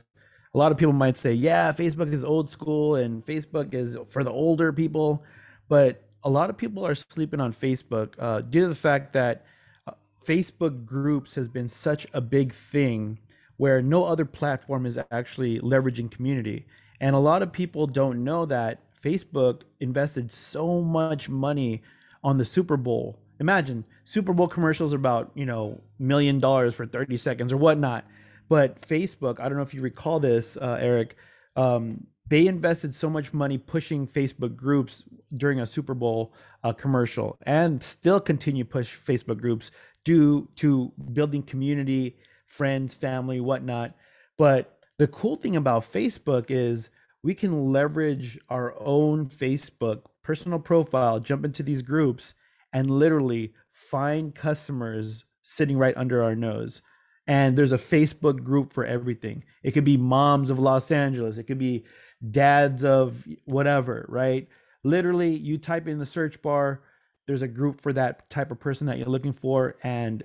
A 0.55 0.57
lot 0.57 0.71
of 0.71 0.77
people 0.77 0.93
might 0.93 1.17
say, 1.17 1.33
yeah, 1.33 1.73
Facebook 1.73 2.13
is 2.13 2.23
old 2.23 2.49
school 2.49 2.95
and 2.95 3.25
Facebook 3.25 3.73
is 3.73 3.97
for 4.07 4.23
the 4.23 4.31
older 4.31 4.71
people. 4.71 5.21
But 5.67 6.01
a 6.23 6.29
lot 6.29 6.49
of 6.49 6.55
people 6.55 6.87
are 6.87 6.95
sleeping 6.95 7.41
on 7.41 7.51
Facebook 7.51 8.13
uh, 8.17 8.39
due 8.39 8.61
to 8.61 8.69
the 8.69 8.75
fact 8.75 9.11
that 9.13 9.45
uh, 9.85 9.91
Facebook 10.25 10.85
groups 10.85 11.35
has 11.35 11.49
been 11.49 11.67
such 11.67 12.07
a 12.13 12.21
big 12.21 12.53
thing 12.53 13.19
where 13.57 13.81
no 13.81 14.05
other 14.05 14.23
platform 14.23 14.85
is 14.85 14.97
actually 15.11 15.59
leveraging 15.59 16.09
community. 16.09 16.65
And 17.01 17.17
a 17.17 17.19
lot 17.19 17.41
of 17.41 17.51
people 17.51 17.85
don't 17.85 18.23
know 18.23 18.45
that 18.45 18.79
Facebook 19.03 19.63
invested 19.81 20.31
so 20.31 20.79
much 20.79 21.27
money 21.27 21.83
on 22.23 22.37
the 22.37 22.45
Super 22.45 22.77
Bowl. 22.77 23.19
Imagine 23.41 23.83
Super 24.05 24.31
Bowl 24.31 24.47
commercials 24.47 24.93
are 24.93 24.97
about, 24.97 25.31
you 25.35 25.45
know, 25.45 25.81
million 25.99 26.39
dollars 26.39 26.75
for 26.75 26.85
30 26.85 27.17
seconds 27.17 27.51
or 27.51 27.57
whatnot. 27.57 28.05
But 28.47 28.81
Facebook, 28.81 29.39
I 29.39 29.47
don't 29.47 29.57
know 29.57 29.63
if 29.63 29.73
you 29.73 29.81
recall 29.81 30.19
this, 30.19 30.57
uh, 30.57 30.77
Eric, 30.79 31.15
um, 31.55 32.05
they 32.27 32.47
invested 32.47 32.93
so 32.93 33.09
much 33.09 33.33
money 33.33 33.57
pushing 33.57 34.07
Facebook 34.07 34.55
groups 34.55 35.03
during 35.37 35.59
a 35.59 35.65
Super 35.65 35.93
Bowl 35.93 36.33
uh, 36.63 36.73
commercial 36.73 37.37
and 37.43 37.81
still 37.81 38.19
continue 38.19 38.65
push 38.65 38.97
Facebook 38.97 39.39
groups 39.39 39.71
due 40.03 40.47
to 40.55 40.91
building 41.13 41.43
community, 41.43 42.17
friends, 42.47 42.93
family, 42.93 43.39
whatnot. 43.39 43.95
But 44.37 44.79
the 44.97 45.07
cool 45.07 45.35
thing 45.35 45.55
about 45.55 45.83
Facebook 45.83 46.45
is 46.49 46.89
we 47.23 47.35
can 47.35 47.71
leverage 47.71 48.39
our 48.49 48.75
own 48.79 49.27
Facebook 49.27 50.01
personal 50.23 50.59
profile, 50.59 51.19
jump 51.19 51.45
into 51.45 51.63
these 51.63 51.81
groups, 51.81 52.33
and 52.73 52.89
literally 52.89 53.53
find 53.71 54.33
customers 54.33 55.25
sitting 55.43 55.77
right 55.77 55.95
under 55.95 56.23
our 56.23 56.35
nose. 56.35 56.81
And 57.27 57.57
there's 57.57 57.71
a 57.71 57.77
Facebook 57.77 58.43
group 58.43 58.71
for 58.71 58.85
everything. 58.85 59.43
It 59.63 59.71
could 59.71 59.83
be 59.83 59.97
moms 59.97 60.49
of 60.49 60.59
Los 60.59 60.91
Angeles, 60.91 61.37
it 61.37 61.43
could 61.43 61.59
be 61.59 61.85
dads 62.31 62.85
of 62.85 63.27
whatever, 63.45 64.05
right? 64.09 64.47
Literally, 64.83 65.35
you 65.35 65.57
type 65.57 65.87
in 65.87 65.97
the 65.97 66.05
search 66.05 66.41
bar, 66.41 66.81
there's 67.27 67.41
a 67.41 67.47
group 67.47 67.81
for 67.81 67.91
that 67.93 68.29
type 68.29 68.51
of 68.51 68.59
person 68.59 68.87
that 68.87 68.97
you're 68.97 69.07
looking 69.07 69.33
for. 69.33 69.77
And 69.83 70.23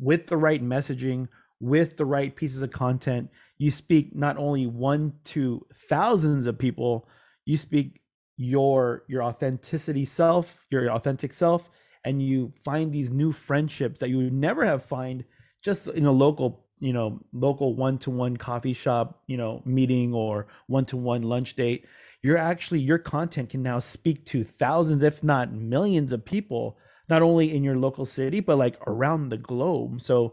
with 0.00 0.26
the 0.26 0.36
right 0.36 0.62
messaging, 0.62 1.28
with 1.60 1.96
the 1.96 2.06
right 2.06 2.34
pieces 2.34 2.62
of 2.62 2.70
content, 2.70 3.30
you 3.58 3.70
speak 3.70 4.14
not 4.14 4.36
only 4.36 4.66
one 4.66 5.12
to 5.24 5.66
thousands 5.74 6.46
of 6.46 6.58
people, 6.58 7.08
you 7.44 7.56
speak 7.56 8.00
your 8.36 9.04
your 9.08 9.24
authenticity 9.24 10.04
self, 10.04 10.64
your 10.70 10.90
authentic 10.92 11.32
self, 11.32 11.68
and 12.04 12.22
you 12.22 12.52
find 12.64 12.92
these 12.92 13.10
new 13.10 13.32
friendships 13.32 14.00
that 14.00 14.08
you 14.08 14.18
would 14.18 14.32
never 14.32 14.64
have 14.64 14.84
find 14.84 15.24
just 15.62 15.88
in 15.88 16.06
a 16.06 16.12
local 16.12 16.64
you 16.80 16.92
know 16.92 17.20
local 17.32 17.74
one-to-one 17.74 18.36
coffee 18.36 18.72
shop 18.72 19.22
you 19.26 19.36
know 19.36 19.62
meeting 19.64 20.14
or 20.14 20.46
one-to-one 20.66 21.22
lunch 21.22 21.54
date 21.56 21.84
you're 22.22 22.36
actually 22.36 22.80
your 22.80 22.98
content 22.98 23.50
can 23.50 23.62
now 23.62 23.78
speak 23.78 24.24
to 24.26 24.44
thousands 24.44 25.02
if 25.02 25.24
not 25.24 25.52
millions 25.52 26.12
of 26.12 26.24
people 26.24 26.78
not 27.08 27.22
only 27.22 27.54
in 27.54 27.64
your 27.64 27.76
local 27.76 28.06
city 28.06 28.38
but 28.40 28.56
like 28.56 28.76
around 28.86 29.28
the 29.28 29.36
globe 29.36 30.00
so 30.00 30.32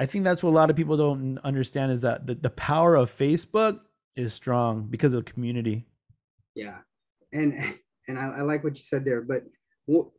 I 0.00 0.06
think 0.06 0.24
that's 0.24 0.42
what 0.42 0.48
a 0.48 0.56
lot 0.56 0.70
of 0.70 0.76
people 0.76 0.96
don't 0.96 1.38
understand 1.44 1.92
is 1.92 2.00
that 2.00 2.26
the, 2.26 2.34
the 2.34 2.48
power 2.48 2.94
of 2.94 3.10
Facebook 3.10 3.80
is 4.16 4.32
strong 4.32 4.86
because 4.88 5.12
of 5.12 5.26
community. 5.26 5.86
Yeah. 6.54 6.78
And 7.34 7.52
and 8.08 8.18
I, 8.18 8.38
I 8.38 8.40
like 8.40 8.64
what 8.64 8.76
you 8.76 8.82
said 8.82 9.04
there, 9.04 9.20
but 9.20 9.42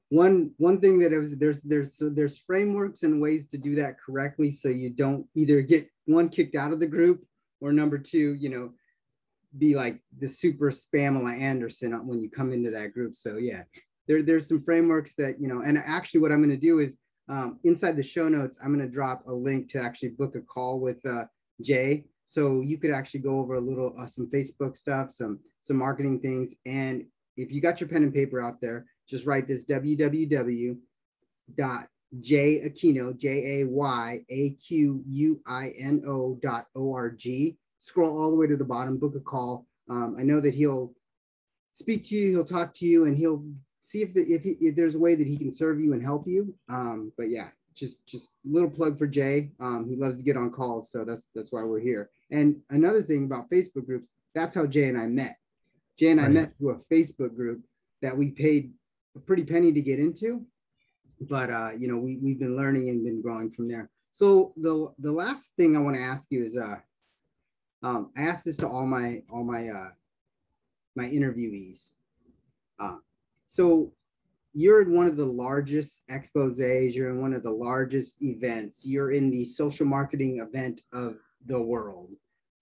one 0.09 0.51
one 0.57 0.79
thing 0.79 0.99
that 0.99 1.13
is 1.13 1.37
there's 1.37 1.61
there's 1.61 2.01
there's 2.01 2.37
frameworks 2.37 3.03
and 3.03 3.21
ways 3.21 3.45
to 3.47 3.57
do 3.57 3.75
that 3.75 3.99
correctly 3.99 4.51
so 4.51 4.67
you 4.67 4.89
don't 4.89 5.25
either 5.35 5.61
get 5.61 5.87
one 6.05 6.27
kicked 6.29 6.55
out 6.55 6.73
of 6.73 6.79
the 6.79 6.87
group 6.87 7.23
or 7.61 7.71
number 7.71 7.97
two, 7.97 8.33
you 8.33 8.49
know, 8.49 8.71
be 9.57 9.75
like 9.75 10.01
the 10.19 10.27
super 10.27 10.71
Spamela 10.71 11.39
Anderson 11.39 11.93
when 12.07 12.21
you 12.21 12.29
come 12.29 12.51
into 12.51 12.71
that 12.71 12.93
group. 12.93 13.15
So 13.15 13.37
yeah, 13.37 13.63
there, 14.07 14.23
there's 14.23 14.47
some 14.47 14.63
frameworks 14.63 15.13
that, 15.15 15.39
you 15.39 15.47
know, 15.47 15.61
and 15.61 15.77
actually 15.77 16.21
what 16.21 16.31
I'm 16.31 16.39
going 16.39 16.49
to 16.49 16.57
do 16.57 16.79
is 16.79 16.97
um, 17.29 17.59
inside 17.63 17.95
the 17.95 18.03
show 18.03 18.27
notes, 18.27 18.57
I'm 18.61 18.73
going 18.73 18.85
to 18.85 18.91
drop 18.91 19.23
a 19.27 19.33
link 19.33 19.69
to 19.69 19.81
actually 19.81 20.09
book 20.09 20.35
a 20.35 20.41
call 20.41 20.79
with 20.79 21.05
uh, 21.05 21.25
Jay. 21.61 22.05
So 22.25 22.61
you 22.61 22.77
could 22.77 22.91
actually 22.91 23.21
go 23.21 23.39
over 23.39 23.55
a 23.55 23.61
little, 23.61 23.93
uh, 23.97 24.07
some 24.07 24.27
Facebook 24.27 24.75
stuff, 24.75 25.11
some, 25.11 25.39
some 25.61 25.77
marketing 25.77 26.19
things. 26.19 26.53
And 26.65 27.05
if 27.37 27.51
you 27.51 27.61
got 27.61 27.79
your 27.79 27.89
pen 27.89 28.03
and 28.03 28.13
paper 28.13 28.41
out 28.41 28.59
there, 28.61 28.85
just 29.11 29.25
write 29.25 29.47
this 29.47 29.65
www 29.65 30.77
dot 31.55 31.87
J 32.19 32.61
Aquino, 32.67 33.17
J 33.17 33.61
A 33.61 33.65
Y 33.65 34.25
A 34.29 34.49
Q 34.51 35.03
U 35.05 35.41
I 35.45 35.73
N 35.77 36.01
O 36.07 36.35
dot 36.41 36.67
O 36.75 36.93
R 36.93 37.11
G. 37.11 37.57
Scroll 37.77 38.17
all 38.17 38.29
the 38.29 38.35
way 38.35 38.47
to 38.47 38.57
the 38.57 38.63
bottom, 38.63 38.97
book 38.97 39.15
a 39.15 39.19
call. 39.19 39.67
Um, 39.89 40.15
I 40.17 40.23
know 40.23 40.39
that 40.39 40.53
he'll 40.53 40.93
speak 41.73 42.05
to 42.07 42.15
you, 42.15 42.29
he'll 42.29 42.45
talk 42.45 42.73
to 42.75 42.87
you, 42.87 43.05
and 43.05 43.17
he'll 43.17 43.43
see 43.81 44.01
if 44.01 44.13
the, 44.13 44.21
if, 44.21 44.43
he, 44.43 44.51
if 44.61 44.75
there's 44.75 44.95
a 44.95 44.99
way 44.99 45.15
that 45.15 45.27
he 45.27 45.37
can 45.37 45.51
serve 45.51 45.79
you 45.79 45.93
and 45.93 46.03
help 46.03 46.27
you. 46.27 46.53
Um, 46.69 47.11
but 47.17 47.29
yeah, 47.29 47.49
just 47.75 48.05
just 48.05 48.37
little 48.45 48.69
plug 48.69 48.97
for 48.97 49.07
Jay. 49.07 49.51
Um, 49.59 49.87
he 49.89 49.95
loves 49.95 50.17
to 50.17 50.23
get 50.23 50.37
on 50.37 50.51
calls, 50.51 50.91
so 50.91 51.03
that's 51.03 51.25
that's 51.35 51.51
why 51.51 51.63
we're 51.63 51.79
here. 51.79 52.09
And 52.29 52.57
another 52.69 53.01
thing 53.01 53.25
about 53.25 53.49
Facebook 53.49 53.85
groups, 53.85 54.13
that's 54.35 54.55
how 54.55 54.65
Jay 54.65 54.87
and 54.87 54.97
I 54.97 55.07
met. 55.07 55.37
Jay 55.97 56.11
and 56.11 56.19
right. 56.19 56.29
I 56.29 56.33
met 56.33 56.57
through 56.57 56.71
a 56.71 56.93
Facebook 56.93 57.35
group 57.35 57.61
that 58.01 58.17
we 58.17 58.29
paid 58.31 58.71
a 59.15 59.19
pretty 59.19 59.43
penny 59.43 59.71
to 59.71 59.81
get 59.81 59.99
into 59.99 60.45
but 61.21 61.51
uh, 61.51 61.69
you 61.77 61.87
know, 61.87 61.97
we 61.97 62.17
we've 62.17 62.39
been 62.39 62.55
learning 62.55 62.89
and 62.89 63.03
been 63.03 63.21
growing 63.21 63.49
from 63.49 63.67
there. 63.67 63.89
So 64.11 64.51
the 64.57 64.91
the 64.99 65.11
last 65.11 65.51
thing 65.55 65.75
I 65.75 65.79
want 65.79 65.95
to 65.95 66.01
ask 66.01 66.27
you 66.31 66.43
is, 66.43 66.57
uh, 66.57 66.77
um, 67.83 68.11
I 68.17 68.23
asked 68.23 68.45
this 68.45 68.57
to 68.57 68.67
all 68.67 68.85
my 68.85 69.21
all 69.31 69.43
my 69.43 69.69
uh, 69.69 69.89
my 70.95 71.05
interviewees. 71.05 71.91
Uh, 72.79 72.97
so 73.47 73.91
you're 74.53 74.81
in 74.81 74.93
one 74.93 75.07
of 75.07 75.15
the 75.15 75.25
largest 75.25 76.01
exposes. 76.09 76.95
You're 76.95 77.11
in 77.11 77.21
one 77.21 77.33
of 77.33 77.43
the 77.43 77.51
largest 77.51 78.21
events. 78.21 78.83
You're 78.83 79.11
in 79.11 79.29
the 79.29 79.45
social 79.45 79.85
marketing 79.85 80.39
event 80.39 80.81
of 80.91 81.17
the 81.45 81.61
world. 81.61 82.09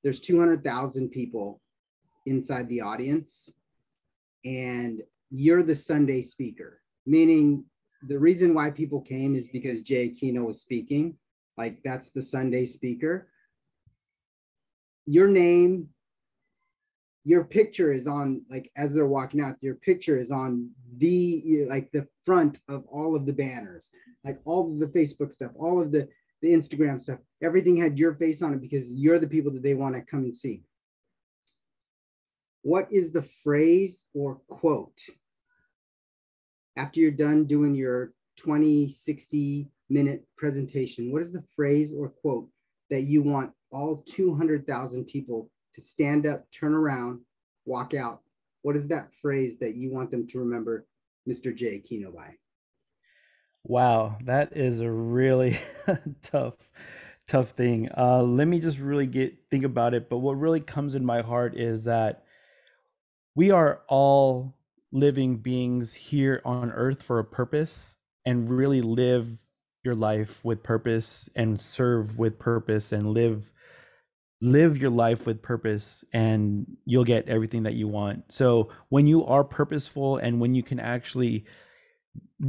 There's 0.03 0.19
200,000 0.19 1.09
people 1.09 1.61
inside 2.25 2.69
the 2.69 2.81
audience, 2.81 3.51
and 4.45 5.01
you're 5.29 5.63
the 5.63 5.75
Sunday 5.75 6.21
speaker, 6.21 6.81
meaning 7.05 7.65
the 8.07 8.17
reason 8.17 8.53
why 8.53 8.71
people 8.71 9.01
came 9.01 9.35
is 9.35 9.47
because 9.47 9.81
Jay 9.81 10.09
Aquino 10.09 10.45
was 10.45 10.61
speaking. 10.61 11.17
Like 11.57 11.81
that's 11.83 12.09
the 12.09 12.21
Sunday 12.21 12.65
speaker. 12.65 13.27
Your 15.05 15.27
name, 15.27 15.89
your 17.25 17.43
picture 17.43 17.91
is 17.91 18.07
on 18.07 18.43
like 18.49 18.71
as 18.77 18.93
they're 18.93 19.07
walking 19.07 19.41
out. 19.41 19.57
Your 19.61 19.75
picture 19.75 20.15
is 20.15 20.31
on 20.31 20.69
the 20.97 21.65
like 21.67 21.91
the 21.91 22.07
front 22.25 22.59
of 22.69 22.85
all 22.87 23.15
of 23.15 23.25
the 23.25 23.33
banners, 23.33 23.89
like 24.23 24.39
all 24.45 24.71
of 24.71 24.79
the 24.79 24.87
Facebook 24.87 25.33
stuff, 25.33 25.51
all 25.55 25.81
of 25.81 25.91
the 25.91 26.07
the 26.41 26.53
Instagram 26.53 26.99
stuff. 26.99 27.19
Everything 27.43 27.75
had 27.75 27.99
your 27.99 28.13
face 28.13 28.41
on 28.41 28.53
it 28.53 28.61
because 28.61 28.91
you're 28.91 29.19
the 29.19 29.27
people 29.27 29.51
that 29.51 29.63
they 29.63 29.73
want 29.73 29.95
to 29.95 30.01
come 30.01 30.21
and 30.21 30.35
see. 30.35 30.63
What 32.61 32.91
is 32.91 33.11
the 33.11 33.21
phrase 33.21 34.05
or 34.13 34.41
quote 34.47 34.99
after 36.79 37.01
you're 37.01 37.11
done 37.11 37.45
doing 37.45 37.75
your 37.75 38.13
20, 38.37 38.89
60 38.89 39.69
minute 39.89 40.23
presentation, 40.37 41.11
what 41.11 41.21
is 41.21 41.33
the 41.33 41.43
phrase 41.55 41.93
or 41.93 42.09
quote 42.09 42.47
that 42.89 43.01
you 43.01 43.21
want 43.21 43.51
all 43.71 43.97
200,000 43.97 45.05
people 45.05 45.49
to 45.73 45.81
stand 45.81 46.25
up, 46.25 46.49
turn 46.51 46.73
around, 46.73 47.19
walk 47.65 47.93
out? 47.93 48.21
What 48.61 48.75
is 48.75 48.87
that 48.87 49.13
phrase 49.13 49.57
that 49.59 49.75
you 49.75 49.91
want 49.91 50.09
them 50.09 50.25
to 50.27 50.39
remember 50.39 50.85
Mr. 51.27 51.53
Jay 51.53 51.81
Aquino 51.81 52.15
by? 52.15 52.35
Wow, 53.65 54.17
that 54.23 54.55
is 54.55 54.79
a 54.79 54.89
really 54.89 55.59
tough, 56.21 56.55
tough 57.27 57.49
thing. 57.51 57.89
Uh, 57.97 58.23
let 58.23 58.47
me 58.47 58.59
just 58.59 58.79
really 58.79 59.05
get 59.05 59.37
think 59.51 59.65
about 59.65 59.93
it. 59.93 60.09
But 60.09 60.19
what 60.19 60.39
really 60.39 60.61
comes 60.61 60.95
in 60.95 61.05
my 61.05 61.21
heart 61.21 61.57
is 61.57 61.83
that 61.83 62.23
we 63.39 63.51
are 63.51 63.79
all 63.87 64.53
living 64.91 65.37
beings 65.37 65.93
here 65.93 66.41
on 66.43 66.73
earth 66.73 67.01
for 67.01 67.19
a 67.19 67.23
purpose 67.23 67.95
and 68.25 68.49
really 68.49 68.81
live 68.81 69.29
your 69.81 69.95
life 69.95 70.43
with 70.43 70.61
purpose 70.61 71.29
and 71.37 71.61
serve 71.61 72.19
with 72.19 72.37
purpose 72.37 72.91
and 72.91 73.13
live 73.13 73.49
live 74.41 74.77
your 74.77 74.89
life 74.89 75.25
with 75.25 75.41
purpose 75.41 76.03
and 76.13 76.67
you'll 76.83 77.05
get 77.05 77.29
everything 77.29 77.63
that 77.63 77.75
you 77.75 77.87
want. 77.87 78.29
So 78.29 78.71
when 78.89 79.07
you 79.07 79.25
are 79.25 79.45
purposeful 79.45 80.17
and 80.17 80.41
when 80.41 80.53
you 80.53 80.61
can 80.61 80.81
actually 80.81 81.45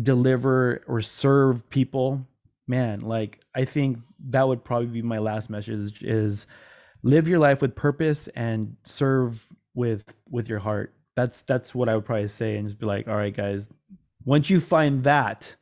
deliver 0.03 0.83
or 0.89 1.03
serve 1.03 1.71
people, 1.71 2.27
man, 2.67 2.99
like 2.99 3.39
I 3.55 3.65
think 3.65 4.01
that 4.31 4.49
would 4.49 4.65
probably 4.65 4.89
be 4.89 5.03
my 5.03 5.19
last 5.19 5.51
message 5.51 6.03
is 6.03 6.49
live 7.05 7.29
your 7.29 7.39
life 7.39 7.63
with 7.63 7.77
purpose 7.77 8.27
and 8.35 8.75
serve 8.83 9.47
with 9.81 10.05
with 10.29 10.49
your 10.49 10.61
heart 10.61 10.95
that's 11.21 11.43
that's 11.43 11.75
what 11.75 11.89
I 11.89 11.95
would 11.95 12.05
probably 12.05 12.29
say 12.29 12.57
and 12.57 12.67
just 12.67 12.79
be 12.79 12.87
like, 12.87 13.09
all 13.09 13.17
right, 13.17 13.35
guys, 13.35 13.69
once 14.25 14.51
you 14.51 14.61
find 14.61 15.05
that, 15.05 15.55